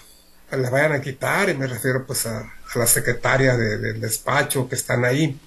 las 0.51 0.71
vayan 0.71 0.93
a 0.93 1.01
quitar, 1.01 1.49
y 1.49 1.53
me 1.53 1.67
refiero 1.67 2.05
pues 2.05 2.25
a, 2.25 2.39
a 2.39 2.79
la 2.79 2.87
secretaria 2.87 3.55
de, 3.55 3.77
del 3.77 4.01
despacho 4.01 4.67
que 4.67 4.75
están 4.75 5.05
ahí, 5.05 5.39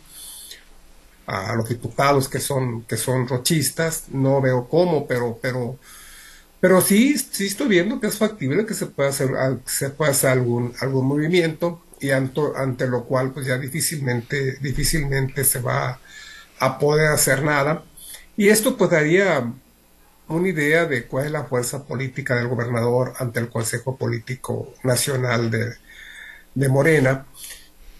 a 1.26 1.54
los 1.54 1.68
diputados 1.68 2.28
que 2.28 2.40
son, 2.40 2.82
que 2.82 2.97
son 2.97 3.28
rochistas, 3.28 4.04
no 4.09 4.40
veo 4.40 4.68
cómo, 4.68 5.06
pero, 5.06 5.38
pero 5.40 5.78
pero 6.61 6.81
sí, 6.81 7.17
sí 7.19 7.47
estoy 7.47 7.69
viendo 7.69 8.00
que 8.00 8.07
es 8.09 8.19
factible 8.19 8.67
que 8.67 8.75
se 8.75 8.87
pueda 8.87 9.09
hacer, 9.11 9.31
se 9.67 9.93
algún, 10.29 10.75
algún 10.81 11.07
movimiento 11.07 11.83
y 12.00 12.11
ante, 12.11 12.40
ante 12.57 12.87
lo 12.87 13.05
cual 13.05 13.33
pues 13.33 13.47
ya 13.47 13.59
difícilmente, 13.59 14.59
difícilmente 14.61 15.45
se 15.45 15.61
va 15.61 16.00
a 16.59 16.79
poder 16.79 17.09
hacer 17.09 17.43
nada. 17.43 17.85
Y 18.37 18.49
esto 18.49 18.76
pues 18.76 18.90
daría 18.90 19.52
una 20.29 20.49
idea 20.49 20.87
de 20.87 21.07
cuál 21.07 21.26
es 21.26 21.33
la 21.33 21.45
fuerza 21.45 21.85
política 21.87 22.37
del 22.37 22.49
gobernador 22.49 23.14
ante 23.19 23.40
el 23.40 23.49
Consejo 23.49 23.97
Político 23.97 24.75
Nacional 24.85 25.50
de, 25.50 25.75
de 26.55 26.69
Morena. 26.69 27.26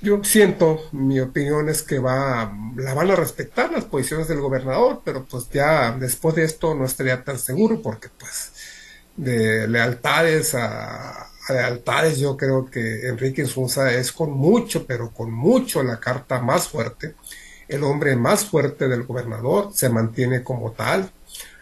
Yo 0.03 0.25
siento, 0.25 0.89
mi 0.93 1.21
opinión 1.21 1.69
es 1.69 1.83
que 1.83 1.99
va, 1.99 2.51
la 2.77 2.95
van 2.95 3.11
a 3.11 3.17
respetar 3.17 3.71
las 3.71 3.85
posiciones 3.85 4.29
del 4.29 4.41
gobernador, 4.41 5.03
pero 5.05 5.25
pues 5.27 5.51
ya 5.51 5.93
después 5.93 6.35
de 6.35 6.45
esto 6.45 6.75
no 6.75 6.87
estaría 6.87 7.23
tan 7.23 7.39
seguro 7.39 7.83
porque 7.83 8.09
pues 8.19 8.53
de 9.17 9.69
lealtades 9.69 10.55
a, 10.55 11.29
lealtades 11.51 12.19
yo 12.19 12.37
creo 12.37 12.71
que 12.71 13.09
Enrique 13.09 13.43
Insunza 13.43 13.93
es 13.93 14.13
con 14.13 14.31
mucho, 14.31 14.87
pero 14.87 15.11
con 15.11 15.31
mucho 15.33 15.83
la 15.83 16.01
carta 16.01 16.41
más 16.41 16.69
fuerte. 16.69 17.15
El 17.69 17.85
hombre 17.85 18.17
más 18.17 18.45
fuerte 18.47 18.89
del 18.89 19.05
gobernador 19.05 19.71
se 19.75 19.91
mantiene 19.91 20.43
como 20.43 20.73
tal, 20.73 21.11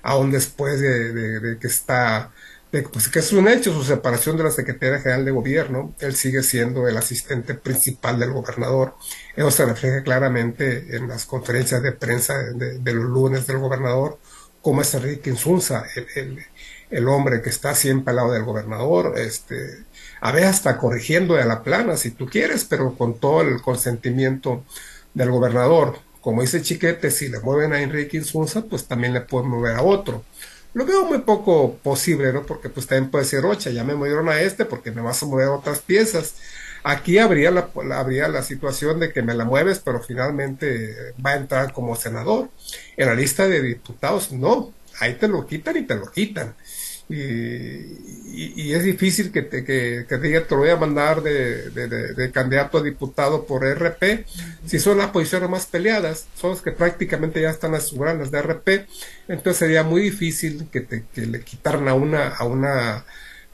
aún 0.03 0.31
después 0.31 0.81
de, 0.81 1.13
de, 1.13 1.41
de 1.41 1.59
que 1.59 1.67
está 1.67 2.31
pues 2.71 3.09
que 3.09 3.21
es 3.21 3.33
un 3.33 3.49
hecho 3.49 3.73
su 3.73 3.83
separación 3.83 4.37
de 4.37 4.45
la 4.45 4.51
Secretaría 4.51 5.01
General 5.01 5.25
de 5.25 5.31
Gobierno, 5.31 5.95
él 6.01 6.15
sigue 6.15 6.43
siendo 6.43 6.87
el 6.87 6.97
asistente 6.99 7.55
principal 7.55 8.19
del 8.19 8.33
gobernador. 8.33 8.95
Eso 9.37 9.51
se 9.51 9.65
refleja 9.65 10.03
claramente 10.03 10.97
en 10.97 11.09
las 11.09 11.25
conferencias 11.25 11.83
de 11.83 11.93
prensa 11.93 12.37
de, 12.37 12.79
de 12.79 12.93
los 12.93 13.07
lunes 13.07 13.47
del 13.47 13.59
gobernador, 13.59 14.19
como 14.61 14.83
es 14.83 14.93
Enrique 14.93 15.31
Insunza, 15.31 15.85
el, 15.97 16.07
el, 16.17 16.45
el, 16.91 17.09
hombre 17.09 17.41
que 17.41 17.49
está 17.49 17.75
siempre 17.75 18.11
al 18.11 18.17
lado 18.17 18.33
del 18.33 18.45
gobernador, 18.45 19.15
este, 19.17 19.85
a 20.21 20.33
veces 20.33 20.51
hasta 20.51 20.77
corrigiendo 20.77 21.35
de 21.35 21.47
la 21.47 21.63
plana 21.63 21.97
si 21.97 22.11
tú 22.11 22.27
quieres, 22.27 22.65
pero 22.65 22.95
con 22.97 23.19
todo 23.19 23.41
el 23.43 23.63
consentimiento 23.63 24.65
del 25.15 25.31
gobernador. 25.31 26.01
Como 26.21 26.43
dice 26.43 26.61
Chiquete, 26.61 27.11
si 27.11 27.29
le 27.29 27.41
mueven 27.41 27.73
a 27.73 27.81
Enrique 27.81 28.19
Insunza, 28.19 28.63
pues 28.63 28.87
también 28.87 29.15
le 29.15 29.23
pueden 29.23 29.49
mover 29.49 29.77
a 29.77 29.83
otro 29.83 30.25
lo 30.79 30.87
veo 30.87 31.05
muy 31.05 31.19
poco 31.19 31.75
posible, 31.83 32.33
¿no? 32.33 32.47
Porque 32.47 32.69
pues 32.69 32.87
también 32.87 33.11
puede 33.11 33.25
ser, 33.25 33.45
ocha, 33.45 33.71
ya 33.71 33.83
me 33.83 33.97
movieron 33.97 34.29
a 34.29 34.41
este 34.41 34.65
porque 34.65 34.93
me 34.93 35.03
vas 35.03 35.21
a 35.21 35.27
mover 35.27 35.49
otras 35.49 35.81
piezas. 35.81 36.37
Aquí 36.85 37.19
habría 37.19 37.51
la, 37.51 37.69
habría 37.95 38.29
la 38.29 38.45
situación 38.45 39.01
de 39.01 39.13
que 39.13 39.23
me 39.23 39.35
la 39.35 39.45
mueves, 39.45 39.81
pero 39.81 40.01
finalmente 40.01 40.95
va 41.25 41.33
a 41.33 41.37
entrar 41.37 41.73
como 41.73 41.97
senador. 41.97 42.51
En 42.97 43.09
la 43.09 43.15
lista 43.17 43.49
de 43.49 43.61
diputados, 43.61 44.31
no. 44.31 44.73
Ahí 45.01 45.15
te 45.15 45.27
lo 45.27 45.47
quitan 45.49 45.79
y 45.79 45.83
te 45.83 45.97
lo 45.97 46.13
quitan. 46.13 46.55
Y, 47.11 48.73
es 48.73 48.85
difícil 48.85 49.33
que 49.33 49.43
te, 49.43 49.65
que, 49.65 50.19
diga 50.19 50.43
te 50.45 50.55
lo 50.55 50.61
voy 50.61 50.71
a 50.71 50.77
mandar 50.77 51.23
de, 51.23 51.71
de, 51.71 52.31
candidato 52.31 52.79
a 52.79 52.83
diputado 52.83 53.47
por 53.47 53.65
RP, 53.65 54.27
si 54.67 54.79
son 54.79 54.99
las 54.99 55.09
posiciones 55.09 55.49
más 55.49 55.67
peleadas, 55.67 56.27
son 56.37 56.51
los 56.51 56.63
que 56.63 56.71
prácticamente 56.71 57.41
ya 57.41 57.51
están 57.51 57.75
aseguradas 57.75 58.31
de 58.31 58.43
RP, 58.43 58.87
entonces 59.27 59.57
sería 59.57 59.83
muy 59.83 60.03
difícil 60.03 60.69
que, 60.71 60.83
te, 60.83 61.05
que 61.13 61.23
le 61.23 61.41
quitaran 61.41 61.89
a 61.89 61.95
una, 61.95 62.29
a 62.29 62.45
una 62.45 63.05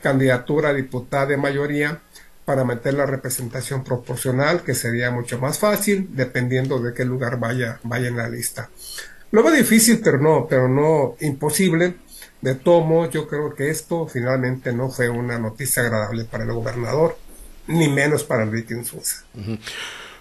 candidatura 0.02 0.70
a 0.70 0.74
diputada 0.74 1.26
de 1.26 1.36
mayoría 1.36 2.00
para 2.44 2.64
meter 2.64 2.94
la 2.94 3.06
representación 3.06 3.84
proporcional, 3.84 4.62
que 4.62 4.74
sería 4.74 5.10
mucho 5.10 5.38
más 5.38 5.58
fácil, 5.58 6.08
dependiendo 6.12 6.78
de 6.80 6.92
qué 6.92 7.04
lugar 7.04 7.38
vaya, 7.38 7.80
vaya 7.84 8.08
en 8.08 8.16
la 8.18 8.28
lista. 8.28 8.68
Lo 9.30 9.42
veo 9.42 9.52
difícil, 9.52 10.00
pero 10.04 10.18
no, 10.18 10.46
pero 10.48 10.68
no 10.68 11.16
imposible 11.20 11.94
de 12.44 12.54
tomo, 12.54 13.10
yo 13.10 13.26
creo 13.26 13.54
que 13.54 13.70
esto 13.70 14.06
finalmente 14.06 14.70
no 14.74 14.90
fue 14.90 15.08
una 15.08 15.38
noticia 15.38 15.82
agradable 15.82 16.24
para 16.24 16.44
el 16.44 16.52
gobernador, 16.52 17.16
ni 17.66 17.88
menos 17.88 18.22
para 18.22 18.42
Enrique 18.42 18.74
Insulza. 18.74 19.24
-huh. 19.34 19.58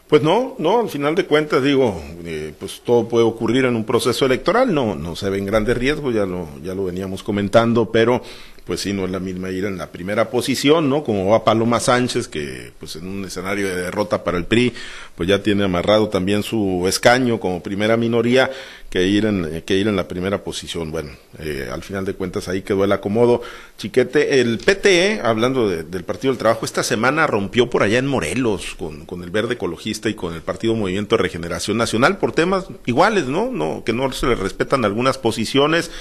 Pues 0.07 0.21
no, 0.21 0.55
no, 0.57 0.79
al 0.79 0.89
final 0.89 1.15
de 1.15 1.25
cuentas 1.25 1.61
digo, 1.61 2.01
eh, 2.23 2.53
pues 2.57 2.81
todo 2.85 3.09
puede 3.09 3.25
ocurrir 3.25 3.65
en 3.65 3.75
un 3.75 3.83
proceso 3.83 4.25
electoral, 4.25 4.73
no, 4.73 4.95
no 4.95 5.15
se 5.15 5.29
ven 5.29 5.45
grandes 5.45 5.75
riesgos, 5.77 6.13
ya 6.13 6.25
lo, 6.25 6.47
ya 6.63 6.73
lo 6.73 6.85
veníamos 6.85 7.23
comentando, 7.23 7.91
pero 7.91 8.21
pues 8.65 8.79
sí, 8.79 8.93
no 8.93 9.05
es 9.05 9.11
la 9.11 9.19
misma 9.19 9.49
ir 9.51 9.65
en 9.65 9.77
la 9.77 9.91
primera 9.91 10.29
posición, 10.29 10.89
¿no? 10.89 11.03
Como 11.03 11.27
va 11.27 11.43
Paloma 11.43 11.79
Sánchez, 11.79 12.27
que 12.27 12.71
pues 12.79 12.95
en 12.95 13.07
un 13.07 13.25
escenario 13.25 13.67
de 13.67 13.75
derrota 13.75 14.23
para 14.23 14.37
el 14.37 14.45
PRI, 14.45 14.73
pues 15.15 15.27
ya 15.27 15.43
tiene 15.43 15.65
amarrado 15.65 16.09
también 16.09 16.43
su 16.43 16.85
escaño 16.87 17.39
como 17.39 17.61
primera 17.61 17.97
minoría, 17.97 18.49
que 18.89 19.05
ir 19.07 19.25
en, 19.25 19.63
que 19.65 19.75
ir 19.75 19.87
en 19.87 19.95
la 19.95 20.07
primera 20.07 20.43
posición. 20.43 20.91
Bueno, 20.91 21.09
eh, 21.39 21.67
al 21.71 21.83
final 21.83 22.05
de 22.05 22.13
cuentas 22.13 22.47
ahí 22.47 22.61
quedó 22.61 22.83
el 22.83 22.91
acomodo. 22.91 23.41
Chiquete, 23.77 24.39
el 24.39 24.59
PTE, 24.59 25.19
hablando 25.21 25.67
de, 25.67 25.83
del 25.83 26.03
Partido 26.03 26.31
del 26.31 26.37
Trabajo, 26.37 26.65
esta 26.65 26.83
semana 26.83 27.27
rompió 27.27 27.69
por 27.69 27.83
allá 27.83 27.97
en 27.97 28.07
Morelos 28.07 28.75
con, 28.77 29.05
con 29.05 29.23
el 29.23 29.31
Verde 29.31 29.55
Ecologista 29.55 30.09
y 30.09 30.13
con 30.13 30.35
el 30.35 30.41
Partido 30.41 30.75
Movimiento 30.75 31.17
de 31.17 31.23
Regeneración 31.23 31.77
Nacional 31.77 32.17
por 32.17 32.31
temas 32.33 32.67
iguales, 32.85 33.25
¿no? 33.25 33.51
no 33.51 33.83
que 33.83 33.93
no 33.93 34.11
se 34.11 34.27
le 34.27 34.35
respetan 34.35 34.85
algunas 34.85 35.17
posiciones 35.17 35.91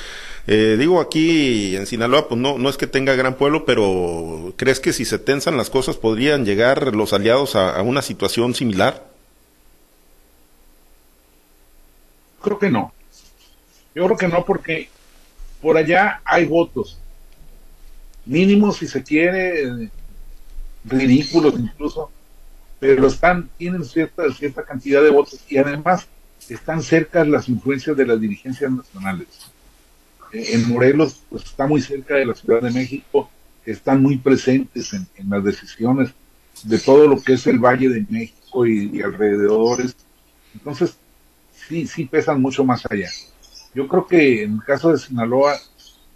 Eh, 0.47 0.77
digo, 0.79 1.01
aquí 1.01 1.77
en 1.77 1.87
Sinaloa, 1.87 2.29
pues 2.29 2.41
no, 2.41 2.59
no 2.59 2.69
es 2.69 2.77
que 2.77 2.87
tenga 2.87 3.15
gran 3.15 3.37
pueblo, 3.37 3.65
pero 3.65 4.55
¿crees 4.57 4.81
que 4.81 4.93
si 4.93 5.05
se 5.05 5.19
tensan 5.19 5.57
las 5.57 5.71
cosas 5.71 5.97
podrían 5.97 6.45
llegar 6.45 6.95
los 6.95 7.13
aliados 7.13 7.55
a, 7.55 7.77
a 7.77 7.83
una 7.83 8.03
situación 8.03 8.55
similar? 8.55 9.07
Creo 12.41 12.59
que 12.59 12.71
no. 12.71 12.93
Yo 13.95 14.05
creo 14.07 14.17
que 14.17 14.29
no 14.29 14.45
porque 14.45 14.89
por 15.61 15.77
allá 15.77 16.21
hay 16.25 16.47
votos. 16.47 16.99
Mínimos, 18.25 18.79
si 18.79 18.89
se 18.89 19.03
quiere, 19.03 19.91
ridículos 20.85 21.55
incluso, 21.59 22.11
pero 22.79 23.07
están, 23.07 23.49
tienen 23.57 23.85
cierta, 23.85 24.31
cierta 24.33 24.65
cantidad 24.65 25.03
de 25.03 25.11
votos 25.11 25.41
y 25.49 25.59
además 25.59 26.09
están 26.49 26.83
cerca 26.83 27.25
las 27.25 27.49
influencias 27.49 27.97
de 27.97 28.07
las 28.07 28.21
dirigencias 28.21 28.71
nacionales. 28.71 29.52
Eh, 30.33 30.55
en 30.55 30.69
Morelos 30.69 31.21
pues, 31.29 31.45
está 31.45 31.67
muy 31.67 31.81
cerca 31.81 32.15
de 32.15 32.27
la 32.27 32.35
Ciudad 32.35 32.63
de 32.63 32.71
México, 32.71 33.31
están 33.65 34.03
muy 34.03 34.17
presentes 34.17 34.93
en, 34.93 35.07
las 35.29 35.45
decisiones 35.45 36.11
de 36.65 36.79
todo 36.79 37.07
lo 37.07 37.23
que 37.23 37.35
es 37.35 37.47
el 37.47 37.59
Valle 37.59 37.89
de 37.89 38.07
México 38.09 38.67
y, 38.67 38.91
y, 38.93 39.03
alrededores. 39.03 39.97
Entonces, 40.55 40.97
sí, 41.69 41.87
sí 41.87 42.05
pesan 42.05 42.41
mucho 42.41 42.65
más 42.65 42.85
allá. 42.91 43.09
Yo 43.75 43.89
creo 43.89 44.07
que 44.07 44.43
en 44.43 44.55
el 44.55 44.63
caso 44.65 44.93
de 44.93 44.99
Sinaloa 44.99 45.57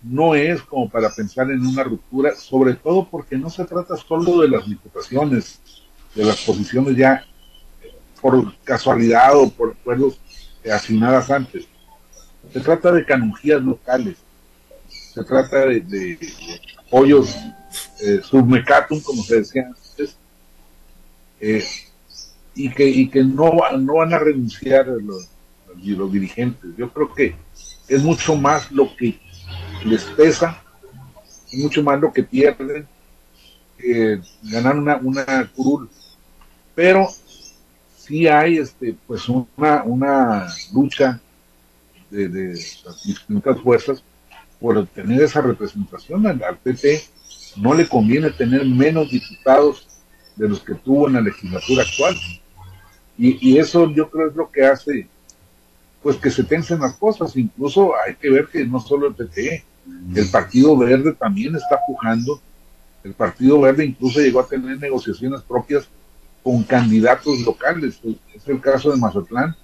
no 0.02 0.34
es 0.34 0.62
como 0.62 0.88
para 0.88 1.10
pensar 1.10 1.50
en 1.50 1.66
una 1.66 1.82
ruptura, 1.82 2.34
sobre 2.36 2.74
todo 2.74 3.08
porque 3.08 3.36
no 3.36 3.50
se 3.50 3.64
trata 3.64 3.96
solo 3.96 4.40
de 4.40 4.48
las 4.48 4.68
diputaciones, 4.68 5.60
de 6.14 6.24
las 6.24 6.40
posiciones 6.42 6.96
ya 6.96 7.24
por 8.20 8.54
casualidad 8.64 9.36
o 9.36 9.50
por 9.50 9.72
acuerdos 9.72 10.18
asignadas 10.70 11.30
antes. 11.30 11.66
Se 12.56 12.62
trata 12.62 12.90
de 12.90 13.04
canonjías 13.04 13.60
locales, 13.60 14.16
se 14.88 15.22
trata 15.22 15.66
de, 15.66 16.18
apoyos 16.78 17.36
eh, 18.00 18.20
submecatum, 18.24 18.98
como 19.02 19.22
se 19.22 19.40
decía 19.40 19.66
antes, 19.66 20.16
eh, 21.38 21.62
y 22.54 22.70
que, 22.70 22.88
y 22.88 23.10
que 23.10 23.22
no, 23.22 23.52
no 23.78 23.96
van 23.96 24.14
a 24.14 24.18
renunciar 24.18 24.86
los, 24.86 25.28
los 25.84 26.10
dirigentes. 26.10 26.70
Yo 26.78 26.90
creo 26.90 27.12
que 27.12 27.36
es 27.88 28.02
mucho 28.02 28.34
más 28.36 28.72
lo 28.72 28.96
que 28.96 29.20
les 29.84 30.04
pesa, 30.04 30.62
es 31.52 31.58
mucho 31.58 31.82
más 31.82 32.00
lo 32.00 32.10
que 32.10 32.22
pierden 32.22 32.88
eh, 33.80 34.18
ganar 34.44 34.76
una, 34.76 34.96
una 34.96 35.50
curul. 35.54 35.90
Pero 36.74 37.06
sí 37.98 38.26
hay 38.26 38.56
este 38.56 38.96
pues 39.06 39.28
una, 39.28 39.82
una 39.84 40.46
lucha 40.72 41.20
de, 42.10 42.28
de 42.28 42.48
las 42.84 43.02
distintas 43.04 43.60
fuerzas 43.60 44.02
por 44.60 44.78
obtener 44.78 45.22
esa 45.22 45.40
representación. 45.40 46.26
Al, 46.26 46.42
al 46.42 46.58
PP 46.58 47.02
no 47.56 47.74
le 47.74 47.88
conviene 47.88 48.30
tener 48.30 48.64
menos 48.64 49.10
diputados 49.10 49.86
de 50.36 50.48
los 50.48 50.60
que 50.60 50.74
tuvo 50.74 51.08
en 51.08 51.14
la 51.14 51.20
legislatura 51.20 51.82
actual. 51.82 52.16
Y, 53.18 53.50
y 53.50 53.58
eso 53.58 53.90
yo 53.90 54.10
creo 54.10 54.28
es 54.28 54.36
lo 54.36 54.50
que 54.50 54.64
hace 54.64 55.08
pues 56.02 56.16
que 56.16 56.30
se 56.30 56.44
tensen 56.44 56.80
las 56.80 56.94
cosas. 56.96 57.36
Incluso 57.36 57.92
hay 58.06 58.14
que 58.14 58.30
ver 58.30 58.46
que 58.46 58.64
no 58.64 58.78
solo 58.78 59.08
el 59.08 59.14
PT, 59.14 59.64
el 60.14 60.28
Partido 60.28 60.76
Verde 60.76 61.12
también 61.12 61.56
está 61.56 61.80
pujando. 61.86 62.40
El 63.02 63.12
Partido 63.12 63.60
Verde 63.60 63.86
incluso 63.86 64.20
llegó 64.20 64.40
a 64.40 64.46
tener 64.46 64.78
negociaciones 64.78 65.42
propias 65.42 65.88
con 66.42 66.62
candidatos 66.62 67.40
locales. 67.40 67.98
Es 68.34 68.46
el 68.46 68.60
caso 68.60 68.92
de 68.92 68.98
Mazatlán, 68.98 69.56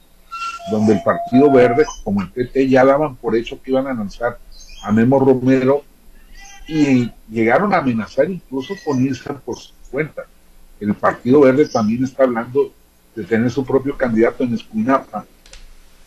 donde 0.71 0.95
el 0.95 1.03
Partido 1.03 1.51
Verde, 1.51 1.85
como 2.05 2.23
el 2.23 2.31
PT, 2.31 2.69
ya 2.69 2.85
daban 2.85 3.17
por 3.17 3.37
hecho 3.37 3.61
que 3.61 3.71
iban 3.71 3.87
a 3.87 3.95
lanzar 3.95 4.39
a 4.83 4.93
Memo 4.93 5.19
Romero 5.19 5.83
y 6.69 7.11
llegaron 7.29 7.75
a 7.75 7.79
amenazar 7.79 8.31
incluso 8.31 8.75
con 8.85 9.05
irse 9.05 9.33
por 9.33 9.59
su 9.59 9.73
cuenta. 9.91 10.23
El 10.81 10.95
Partido 10.95 11.41
Verde 11.41 11.69
también 11.69 12.05
está 12.05 12.25
hablando 12.25 12.73
de 13.15 13.25
tener 13.25 13.51
su 13.51 13.65
propio 13.65 13.97
candidato 13.97 14.45
en 14.45 14.55
Escuinapa 14.55 15.27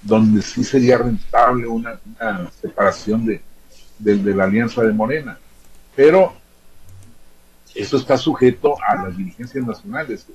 donde 0.05 0.41
sí 0.41 0.63
sería 0.63 0.99
rentable 0.99 1.65
una, 1.67 1.99
separación 2.61 3.25
de, 3.25 3.41
de, 3.97 4.35
la 4.35 4.43
alianza 4.43 4.83
de 4.83 4.93
Morena. 4.93 5.37
Pero 5.95 6.33
eso 7.73 7.97
está 7.97 8.15
sujeto 8.15 8.75
a 8.87 8.95
las 9.03 9.17
dirigencias 9.17 9.65
nacionales. 9.65 10.27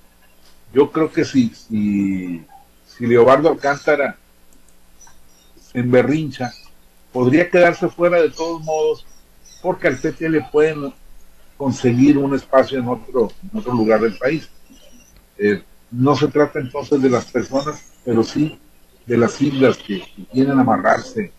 Yo 0.74 0.90
creo 0.90 1.10
que 1.10 1.24
si, 1.24 1.50
si, 1.50 2.44
si 3.00 3.06
Leobardo 3.06 3.48
Alcántara 3.48 4.14
en 5.72 5.90
berrincha, 5.90 6.52
podría 7.14 7.48
quedarse 7.48 7.88
fuera 7.88 8.20
de 8.20 8.28
todos 8.28 8.62
modos, 8.62 9.06
porque 9.62 9.88
al 9.88 9.96
PT 9.96 10.28
le 10.28 10.42
pueden 10.42 10.92
conseguir 11.56 12.18
un 12.18 12.34
espacio 12.34 12.78
en 12.78 12.88
otro, 12.88 13.32
en 13.42 13.58
otro 13.58 13.72
lugar 13.72 14.02
del 14.02 14.18
país. 14.18 14.50
Eh, 15.38 15.62
no 15.90 16.14
se 16.14 16.28
trata 16.28 16.60
entonces 16.60 17.00
de 17.00 17.08
las 17.08 17.24
personas, 17.24 17.82
pero 18.04 18.22
sí 18.22 18.58
de 19.06 19.16
las 19.16 19.32
siglas 19.32 19.78
que, 19.78 20.04
quieren 20.30 20.58
amarrarse 20.58 21.32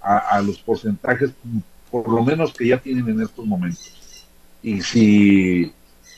a, 0.00 0.40
los 0.40 0.58
porcentajes, 0.58 1.30
por 1.90 2.08
lo 2.08 2.24
menos 2.24 2.54
que 2.54 2.68
ya 2.68 2.78
tienen 2.78 3.06
en 3.08 3.20
estos 3.20 3.44
momentos. 3.44 4.26
Y 4.62 4.80
si 4.80 5.72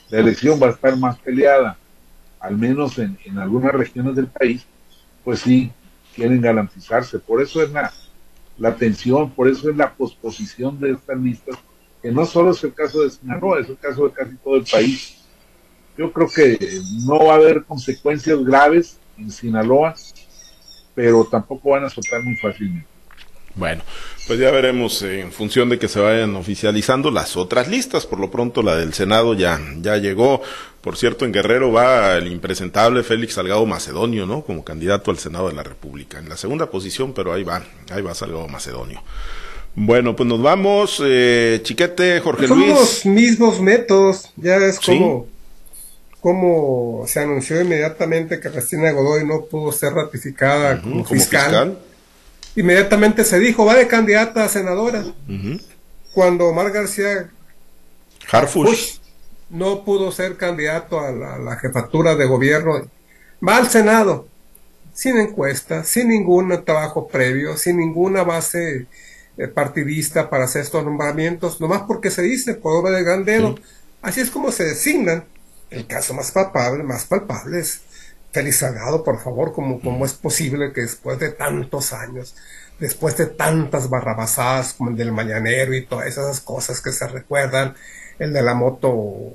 la 0.09 0.21
elección 0.21 0.59
va 0.63 0.69
a 0.69 0.71
estar 0.71 0.97
más 0.97 1.19
peleada, 1.19 1.77
al 2.39 2.57
menos 2.57 2.99
en, 2.99 3.19
algunas 3.39 3.73
regiones 3.73 4.15
del 4.15 4.29
país, 4.29 4.65
pues 5.25 5.41
sí, 5.41 5.71
quieren 6.15 6.41
garantizarse. 6.41 7.19
Por 7.19 7.43
eso 7.43 7.63
es 7.63 7.71
la, 7.71 7.93
la 8.59 8.77
tensión, 8.77 9.31
por 9.31 9.49
eso 9.49 9.71
es 9.71 9.77
la 9.77 9.93
posposición 9.93 10.79
de 10.79 10.93
estas 10.93 11.19
listas, 11.19 11.59
que 12.03 12.13
no 12.13 12.25
solo 12.27 12.53
es 12.53 12.63
el 12.65 12.75
caso 12.75 13.03
de 13.03 13.11
Sinaloa, 13.11 13.61
es 13.61 13.69
el 13.69 13.79
caso 13.79 14.09
de 14.09 14.13
casi 14.13 14.37
todo 14.37 14.57
el 14.57 14.65
país. 14.65 15.17
Yo 15.97 16.13
creo 16.13 16.29
que 16.29 16.59
no 17.07 17.27
va 17.27 17.35
a 17.35 17.37
haber 17.37 17.65
consecuencias 17.65 18.45
graves 18.45 18.99
en 19.17 19.31
Sinaloa 19.31 19.95
pero 20.95 21.25
tampoco 21.25 21.71
van 21.71 21.85
a 21.85 21.91
soltar 21.91 22.23
muy 22.23 22.37
fácilmente. 22.37 22.87
Bueno, 23.57 23.83
pues 24.27 24.39
ya 24.39 24.51
veremos 24.51 25.03
eh, 25.03 25.21
en 25.21 25.31
función 25.33 25.69
de 25.69 25.79
que 25.79 25.87
se 25.87 26.01
vayan 26.01 26.35
oficializando 26.35 27.11
las 27.11 27.37
otras 27.37 27.69
listas. 27.69 28.07
Por 28.07 28.19
lo 28.19 28.31
pronto 28.31 28.63
la 28.63 28.77
del 28.77 28.95
Senado 28.95 29.35
ya, 29.35 29.61
ya 29.81 29.97
llegó. 29.97 30.43
Por 30.85 30.99
cierto, 30.99 31.25
en 31.25 31.33
Guerrero 31.33 31.73
va 31.73 32.19
el 32.19 32.31
impresentable 32.31 33.03
Félix 33.03 33.33
Salgado 33.33 33.65
Macedonio, 33.65 34.27
¿no? 34.27 34.43
Como 34.43 34.65
candidato 34.65 35.11
al 35.11 35.19
Senado 35.19 35.49
de 35.49 35.55
la 35.55 35.63
República. 35.63 36.19
En 36.19 36.29
la 36.29 36.37
segunda 36.37 36.71
posición, 36.71 37.15
pero 37.15 37.33
ahí 37.33 37.43
va, 37.43 37.65
ahí 37.91 38.03
va 38.03 38.15
Salgado 38.15 38.47
Macedonio. 38.49 39.03
Bueno, 39.75 40.15
pues 40.15 40.29
nos 40.29 40.43
vamos, 40.43 41.03
eh, 41.03 41.61
Chiquete, 41.63 42.21
Jorge 42.21 42.49
Luis. 42.49 42.67
Son 42.67 42.69
los 42.69 43.07
mismos 43.07 43.63
métodos, 43.63 44.31
ya 44.37 44.57
es 44.57 44.79
como 44.79 45.27
como 46.21 47.05
se 47.07 47.21
anunció 47.21 47.61
inmediatamente 47.61 48.41
que 48.41 48.51
Cristina 48.51 48.93
Godoy 48.93 49.27
no 49.27 49.45
pudo 49.45 49.73
ser 49.73 49.93
ratificada 49.93 50.81
como, 50.81 51.05
fiscal, 51.05 51.79
inmediatamente 52.57 53.25
se 53.25 53.39
dijo, 53.39 53.65
va 53.65 53.75
de 53.75 53.87
candidata 53.89 54.45
a 54.45 54.49
senadora. 54.49 55.05
Cuando 56.13 56.47
Omar 56.47 56.71
García 56.73 57.31
Harfush 58.31 58.99
no 59.51 59.85
pudo 59.85 60.13
ser 60.13 60.37
candidato 60.37 61.01
a 61.01 61.13
la, 61.13 61.57
jefatura 61.57 62.17
de 62.17 62.27
gobierno, 62.27 62.89
va 63.47 63.57
al 63.57 63.69
Senado, 63.69 64.27
sin 64.93 65.19
encuesta, 65.19 65.85
sin 65.85 66.09
ningún 66.09 66.65
trabajo 66.65 67.09
previo, 67.09 67.57
sin 67.57 67.79
ninguna 67.79 68.23
base 68.23 68.87
eh, 69.37 69.49
partidista 69.49 70.31
para 70.31 70.45
hacer 70.45 70.63
estos 70.63 70.85
nombramientos, 70.85 71.61
nomás 71.61 71.83
porque 71.83 72.11
se 72.11 72.23
dice 72.23 72.55
por 72.55 72.77
obra 72.77 72.97
de 72.97 73.05
gran 73.05 73.25
dedo. 73.25 73.57
Así 74.03 74.21
es 74.21 74.31
como 74.31 74.53
se 74.53 74.65
designan. 74.65 75.25
El 75.71 75.87
caso 75.87 76.15
más 76.15 76.31
palpable, 76.31 76.85
más 76.85 77.07
palpable 77.07 77.59
es 77.59 77.81
Félix 78.33 78.59
Salgado, 78.59 79.03
por 79.03 79.21
favor, 79.21 79.53
como, 79.53 79.81
como 79.81 80.05
es 80.05 80.13
posible 80.13 80.73
que 80.73 80.83
después 80.83 81.19
de 81.19 81.31
tantos 81.31 81.93
años, 81.93 82.35
después 82.79 83.17
de 83.17 83.27
tantas 83.27 83.89
barrabasadas 83.89 84.75
como 84.75 84.91
el 84.91 84.97
del 84.97 85.13
mañanero 85.13 85.75
y 85.75 85.87
todas 85.87 86.09
esas 86.09 86.41
cosas 86.41 86.81
que 86.81 86.93
se 86.93 87.07
recuerdan, 87.07 87.75
el 88.19 88.33
de 88.33 88.43
la 88.43 88.55
moto, 88.55 89.33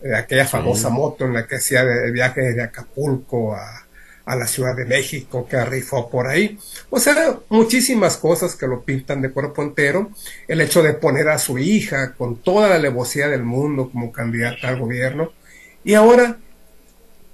de 0.00 0.16
aquella 0.16 0.46
famosa 0.46 0.88
moto 0.88 1.24
en 1.24 1.34
la 1.34 1.46
que 1.46 1.56
hacía 1.56 1.82
el 1.82 2.12
viaje 2.12 2.52
de 2.52 2.62
Acapulco 2.62 3.54
a, 3.54 3.86
a 4.26 4.34
la 4.34 4.46
Ciudad 4.46 4.74
de 4.76 4.84
México 4.84 5.46
que 5.48 5.64
rifó 5.64 6.10
por 6.10 6.26
ahí. 6.26 6.58
O 6.90 6.98
sea, 6.98 7.38
muchísimas 7.48 8.16
cosas 8.16 8.56
que 8.56 8.66
lo 8.66 8.82
pintan 8.82 9.22
de 9.22 9.30
cuerpo 9.30 9.62
entero. 9.62 10.10
El 10.48 10.60
hecho 10.60 10.82
de 10.82 10.94
poner 10.94 11.28
a 11.28 11.38
su 11.38 11.58
hija 11.58 12.12
con 12.14 12.36
toda 12.36 12.68
la 12.68 12.74
alevosía 12.74 13.28
del 13.28 13.44
mundo 13.44 13.88
como 13.90 14.12
candidata 14.12 14.68
al 14.68 14.80
gobierno. 14.80 15.32
Y 15.84 15.94
ahora, 15.94 16.38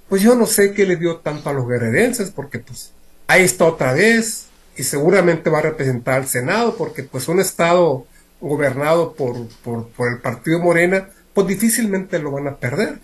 pues 0.07 0.21
yo 0.21 0.35
no 0.35 0.45
sé 0.45 0.73
qué 0.73 0.85
le 0.85 0.95
dio 0.95 1.17
tanto 1.17 1.49
a 1.49 1.53
los 1.53 1.67
guerrerenses, 1.67 2.29
porque 2.29 2.59
pues 2.59 2.91
ahí 3.25 3.43
está 3.43 3.65
otra 3.65 3.93
vez 3.93 4.45
y 4.77 4.83
seguramente 4.83 5.49
va 5.49 5.59
a 5.59 5.63
representar 5.63 6.15
al 6.15 6.27
Senado, 6.27 6.75
porque 6.77 7.01
pues 7.01 7.27
un 7.27 7.39
Estado 7.39 8.05
gobernado 8.47 9.13
por, 9.13 9.47
por, 9.63 9.87
por 9.89 10.11
el 10.11 10.19
Partido 10.19 10.59
Morena, 10.59 11.09
pues 11.33 11.47
difícilmente 11.47 12.19
lo 12.19 12.31
van 12.31 12.47
a 12.47 12.57
perder. 12.57 12.99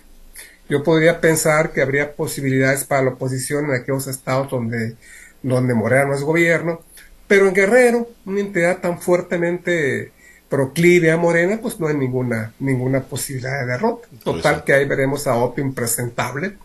Yo 0.68 0.84
podría 0.84 1.20
pensar 1.20 1.72
que 1.72 1.82
habría 1.82 2.14
posibilidades 2.14 2.84
para 2.84 3.02
la 3.02 3.10
oposición 3.10 3.64
en 3.66 3.72
aquellos 3.72 4.06
estados 4.06 4.50
donde, 4.50 4.96
donde 5.42 5.74
Morena 5.74 6.06
no 6.06 6.14
es 6.14 6.22
gobierno, 6.22 6.80
Pero 7.26 7.46
en 7.46 7.54
Guerrero, 7.54 8.08
una 8.26 8.40
entidad 8.40 8.78
tan 8.80 9.00
fuertemente 9.00 10.10
proclive 10.48 11.12
a 11.12 11.16
Morena, 11.16 11.60
pues 11.62 11.78
no 11.78 11.86
hay 11.86 11.94
ninguna, 11.94 12.52
ninguna 12.58 13.02
posibilidad 13.02 13.60
de 13.60 13.66
derrota. 13.66 14.08
Total 14.24 14.64
que 14.64 14.72
ahí 14.74 14.84
veremos 14.84 15.28
a 15.28 15.36
Otto 15.36 15.60
impresentable, 15.60 16.56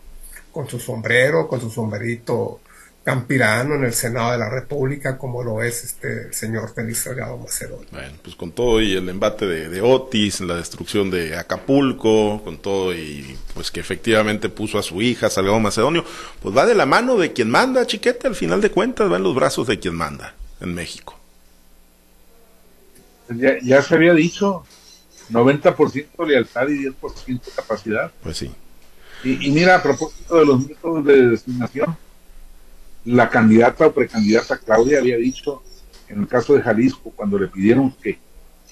con 0.50 0.68
su 0.68 0.80
sombrero, 0.80 1.46
con 1.46 1.60
su 1.60 1.70
sombrerito 1.70 2.60
campirano 3.06 3.76
en 3.76 3.84
el 3.84 3.94
Senado 3.94 4.32
de 4.32 4.38
la 4.38 4.50
República, 4.50 5.16
como 5.16 5.44
lo 5.44 5.62
es 5.62 5.84
este 5.84 6.32
señor 6.32 6.74
Félix 6.74 7.04
Salgado 7.04 7.38
Macedonio. 7.38 7.86
Bueno, 7.92 8.16
pues 8.20 8.34
con 8.34 8.50
todo 8.50 8.80
y 8.80 8.96
el 8.96 9.08
embate 9.08 9.46
de, 9.46 9.68
de, 9.68 9.80
Otis, 9.80 10.40
la 10.40 10.56
destrucción 10.56 11.08
de 11.08 11.36
Acapulco, 11.36 12.42
con 12.42 12.58
todo 12.58 12.92
y 12.92 13.38
pues 13.54 13.70
que 13.70 13.78
efectivamente 13.78 14.48
puso 14.48 14.76
a 14.76 14.82
su 14.82 15.00
hija 15.02 15.30
Salgado 15.30 15.60
Macedonio, 15.60 16.04
pues 16.42 16.56
va 16.56 16.66
de 16.66 16.74
la 16.74 16.84
mano 16.84 17.16
de 17.16 17.32
quien 17.32 17.48
manda, 17.48 17.86
chiquete, 17.86 18.26
al 18.26 18.34
final 18.34 18.60
de 18.60 18.72
cuentas 18.72 19.08
va 19.08 19.18
en 19.18 19.22
los 19.22 19.36
brazos 19.36 19.68
de 19.68 19.78
quien 19.78 19.94
manda 19.94 20.34
en 20.60 20.74
México. 20.74 21.16
Ya, 23.28 23.56
ya 23.62 23.82
se 23.82 23.94
había 23.94 24.14
dicho, 24.14 24.64
90% 25.30 26.26
lealtad 26.26 26.66
y 26.66 26.86
10% 26.88 27.40
capacidad. 27.54 28.10
Pues 28.20 28.36
sí. 28.36 28.50
Y, 29.22 29.46
y 29.46 29.52
mira, 29.52 29.76
a 29.76 29.82
propósito 29.84 30.38
de 30.38 30.44
los 30.44 30.66
métodos 30.66 31.04
de 31.04 31.28
designación, 31.28 31.96
la 33.06 33.30
candidata 33.30 33.86
o 33.86 33.92
precandidata 33.92 34.58
Claudia 34.58 34.98
había 34.98 35.16
dicho, 35.16 35.62
en 36.08 36.20
el 36.20 36.28
caso 36.28 36.54
de 36.54 36.62
Jalisco, 36.62 37.12
cuando 37.14 37.38
le 37.38 37.46
pidieron 37.46 37.92
que 37.92 38.18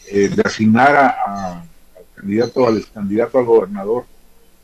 eh, 0.09 0.29
designara 0.29 1.17
a, 1.25 1.53
al 1.61 2.05
candidato, 2.15 2.67
al 2.67 2.85
candidato 2.93 3.39
al 3.39 3.45
gobernador, 3.45 4.05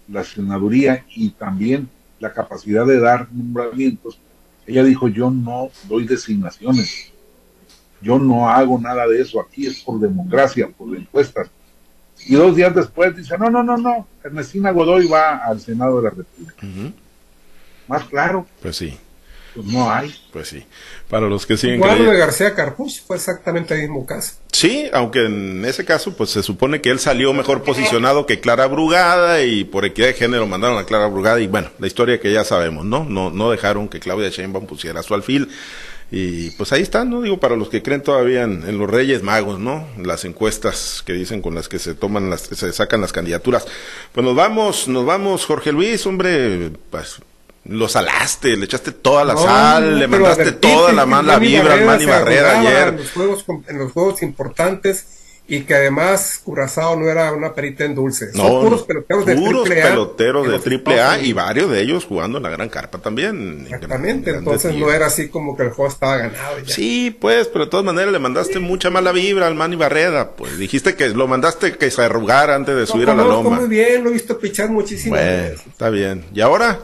la 0.08 0.24
senaduría 0.24 1.04
y 1.14 1.30
también 1.30 1.88
la 2.18 2.32
capacidad 2.32 2.84
de 2.84 2.98
dar 2.98 3.28
nombramientos, 3.32 4.18
ella 4.66 4.82
dijo, 4.82 5.08
yo 5.08 5.30
no 5.30 5.70
doy 5.88 6.04
designaciones, 6.04 7.12
yo 8.02 8.18
no 8.18 8.48
hago 8.48 8.78
nada 8.78 9.06
de 9.06 9.22
eso, 9.22 9.40
aquí 9.40 9.66
es 9.66 9.80
por 9.80 10.00
democracia, 10.00 10.68
por 10.76 10.96
encuestas. 10.96 11.48
Y 12.26 12.34
dos 12.34 12.54
días 12.56 12.74
después 12.74 13.16
dice, 13.16 13.38
no, 13.38 13.50
no, 13.50 13.62
no, 13.62 13.76
no, 13.76 14.06
Ernestina 14.22 14.72
Godoy 14.72 15.06
va 15.06 15.36
al 15.38 15.60
Senado 15.60 15.98
de 15.98 16.02
la 16.02 16.10
República. 16.10 16.66
Uh 16.66 16.66
-huh. 16.66 16.92
Más 17.88 18.04
claro. 18.04 18.46
Pues 18.60 18.76
sí. 18.76 18.98
Pues 19.54 19.66
no 19.66 19.90
hay. 19.90 20.14
Pues 20.32 20.48
sí. 20.48 20.64
Para 21.08 21.28
los 21.28 21.44
que 21.44 21.56
siguen 21.56 21.80
de 21.80 22.16
García 22.16 22.54
Carpus 22.54 23.00
fue 23.00 23.16
exactamente 23.16 23.74
el 23.74 23.82
mismo 23.82 24.06
caso. 24.06 24.34
Sí, 24.52 24.88
aunque 24.92 25.24
en 25.26 25.64
ese 25.64 25.84
caso, 25.84 26.16
pues 26.16 26.30
se 26.30 26.42
supone 26.42 26.80
que 26.80 26.90
él 26.90 27.00
salió 27.00 27.32
mejor 27.32 27.62
posicionado 27.62 28.26
que 28.26 28.40
Clara 28.40 28.66
Brugada 28.66 29.42
y 29.42 29.64
por 29.64 29.84
equidad 29.84 30.08
de 30.08 30.14
género 30.14 30.46
mandaron 30.46 30.78
a 30.78 30.84
Clara 30.84 31.06
Brugada 31.08 31.40
y 31.40 31.46
bueno, 31.46 31.70
la 31.78 31.86
historia 31.86 32.20
que 32.20 32.32
ya 32.32 32.44
sabemos, 32.44 32.84
¿no? 32.84 33.04
No, 33.04 33.30
no 33.30 33.50
dejaron 33.50 33.88
que 33.88 34.00
Claudia 34.00 34.28
Sheinbaum 34.28 34.66
pusiera 34.66 35.02
su 35.02 35.14
alfil. 35.14 35.48
Y 36.12 36.50
pues 36.52 36.72
ahí 36.72 36.82
están, 36.82 37.08
¿no? 37.08 37.22
Digo, 37.22 37.38
para 37.38 37.54
los 37.54 37.68
que 37.68 37.82
creen 37.82 38.02
todavía 38.02 38.42
en, 38.42 38.68
en, 38.68 38.78
los 38.78 38.90
Reyes 38.90 39.22
Magos, 39.22 39.60
¿no? 39.60 39.86
Las 39.96 40.24
encuestas 40.24 41.04
que 41.06 41.12
dicen 41.12 41.40
con 41.40 41.54
las 41.54 41.68
que 41.68 41.78
se 41.78 41.94
toman 41.94 42.28
las, 42.30 42.42
se 42.42 42.72
sacan 42.72 43.00
las 43.00 43.12
candidaturas. 43.12 43.64
Pues 44.12 44.24
nos 44.26 44.34
vamos, 44.34 44.88
nos 44.88 45.06
vamos, 45.06 45.44
Jorge 45.46 45.70
Luis, 45.70 46.04
hombre, 46.06 46.72
pues 46.90 47.20
lo 47.64 47.88
salaste, 47.88 48.56
le 48.56 48.64
echaste 48.64 48.92
toda 48.92 49.24
la 49.24 49.34
no, 49.34 49.42
sal, 49.42 49.98
le 49.98 50.08
mandaste 50.08 50.52
toda 50.52 50.92
la 50.92 51.06
mala 51.06 51.38
vibra 51.38 51.74
al 51.74 51.84
Manny 51.84 52.06
Barrera 52.06 52.60
ayer. 52.60 52.88
En 52.88 52.96
los, 52.96 53.12
juegos, 53.12 53.44
en 53.68 53.78
los 53.78 53.92
juegos 53.92 54.22
importantes 54.22 55.06
y 55.50 55.62
que 55.62 55.74
además 55.74 56.40
Curazao 56.44 56.94
no 56.94 57.08
era 57.08 57.32
una 57.32 57.52
perita 57.52 57.84
en 57.84 57.96
dulce. 57.96 58.28
No, 58.34 58.44
Son 58.44 58.62
puros 58.62 58.82
peloteros 58.84 59.26
de 59.26 59.34
puros 59.34 59.64
triple 59.64 59.82
A. 59.82 59.88
peloteros 59.88 60.48
de 60.48 60.58
triple 60.60 61.00
A 61.00 61.20
y 61.20 61.32
varios 61.32 61.68
de 61.68 61.82
ellos 61.82 62.04
jugando 62.04 62.38
en 62.38 62.44
la 62.44 62.50
gran 62.50 62.68
carpa 62.68 62.98
también. 62.98 63.62
Exactamente, 63.64 64.30
entonces 64.30 64.76
no 64.76 64.92
era 64.92 65.06
así 65.06 65.28
como 65.28 65.56
que 65.56 65.64
el 65.64 65.70
juego 65.70 65.90
estaba 65.90 66.18
ganado. 66.18 66.60
Ya. 66.60 66.72
Sí, 66.72 67.16
pues, 67.20 67.48
pero 67.48 67.64
de 67.64 67.70
todas 67.72 67.84
maneras 67.84 68.12
le 68.12 68.20
mandaste 68.20 68.54
sí. 68.54 68.58
mucha 68.60 68.90
mala 68.90 69.10
vibra 69.10 69.48
al 69.48 69.56
Manny 69.56 69.74
Barrera. 69.74 70.30
Pues 70.36 70.56
dijiste 70.56 70.94
que 70.94 71.08
lo 71.08 71.26
mandaste 71.26 71.76
que 71.76 71.90
se 71.90 72.00
arrugara 72.00 72.54
antes 72.54 72.76
de 72.76 72.86
subir 72.86 73.10
a 73.10 73.14
la 73.16 73.24
loma. 73.24 73.58
muy 73.58 73.68
bien, 73.68 74.04
lo 74.04 74.10
he 74.10 74.12
visto 74.12 74.38
pichar 74.38 74.70
muchísimo. 74.70 75.16
Bueno, 75.16 75.56
está 75.68 75.90
bien. 75.90 76.26
¿Y 76.32 76.42
ahora? 76.42 76.78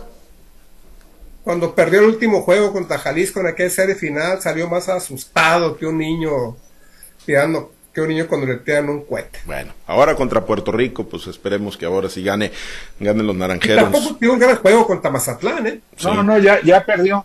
Cuando 1.47 1.77
perdió 1.77 2.01
el 2.01 2.07
último 2.07 2.43
juego 2.43 2.73
contra 2.73 2.99
Jalisco 2.99 3.39
en 3.39 3.47
aquella 3.47 3.71
serie 3.71 3.95
final, 3.95 4.43
salió 4.43 4.69
más 4.69 4.89
asustado 4.89 5.77
que 5.77 5.87
un 5.87 5.99
niño 5.99 6.57
tirando, 7.25 7.73
que 7.95 8.01
un 8.01 8.09
niño 8.09 8.27
cuando 8.27 8.49
le 8.49 8.57
tiran 8.57 8.89
un 8.89 9.05
cohete. 9.05 9.39
Bueno, 9.45 9.73
ahora 9.87 10.17
contra 10.17 10.45
Puerto 10.45 10.73
Rico, 10.73 11.07
pues 11.07 11.29
esperemos 11.29 11.77
que 11.77 11.87
ahora 11.87 12.09
sí 12.09 12.25
gane, 12.25 12.51
ganen 12.99 13.29
los 13.29 13.37
naranjeros. 13.37 13.79
Y 13.79 13.93
tampoco 13.93 14.17
tiene 14.17 14.35
un 14.35 14.41
gran 14.41 14.57
juego 14.57 14.89
contra 14.89 15.09
Mazatlán, 15.09 15.67
¿eh? 15.69 15.81
Sí. 15.97 16.09
No, 16.09 16.25
no, 16.25 16.37
ya, 16.39 16.61
ya 16.63 16.85
perdió. 16.85 17.25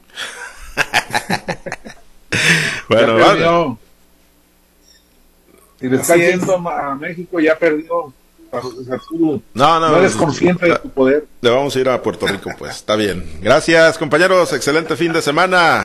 bueno, 2.89 3.17
ya 3.17 3.25
perdió. 3.25 3.79
Si 5.79 5.89
le 5.89 5.95
está 5.95 6.15
yendo 6.15 6.69
a 6.69 6.93
México, 6.93 7.39
ya 7.39 7.57
perdió. 7.57 8.13
No, 9.53 9.79
no, 9.79 9.79
no 9.79 9.97
eres 9.97 10.15
consciente 10.15 10.67
de 10.67 10.75
tu 10.77 10.89
poder. 10.89 11.25
Le 11.41 11.49
vamos 11.49 11.75
a 11.75 11.79
ir 11.79 11.89
a 11.89 12.01
Puerto 12.01 12.27
Rico, 12.27 12.51
pues. 12.57 12.75
Está 12.75 12.95
bien. 12.95 13.39
Gracias, 13.41 13.97
compañeros. 13.97 14.51
Excelente 14.53 14.95
fin 14.95 15.13
de 15.13 15.21
semana. 15.21 15.79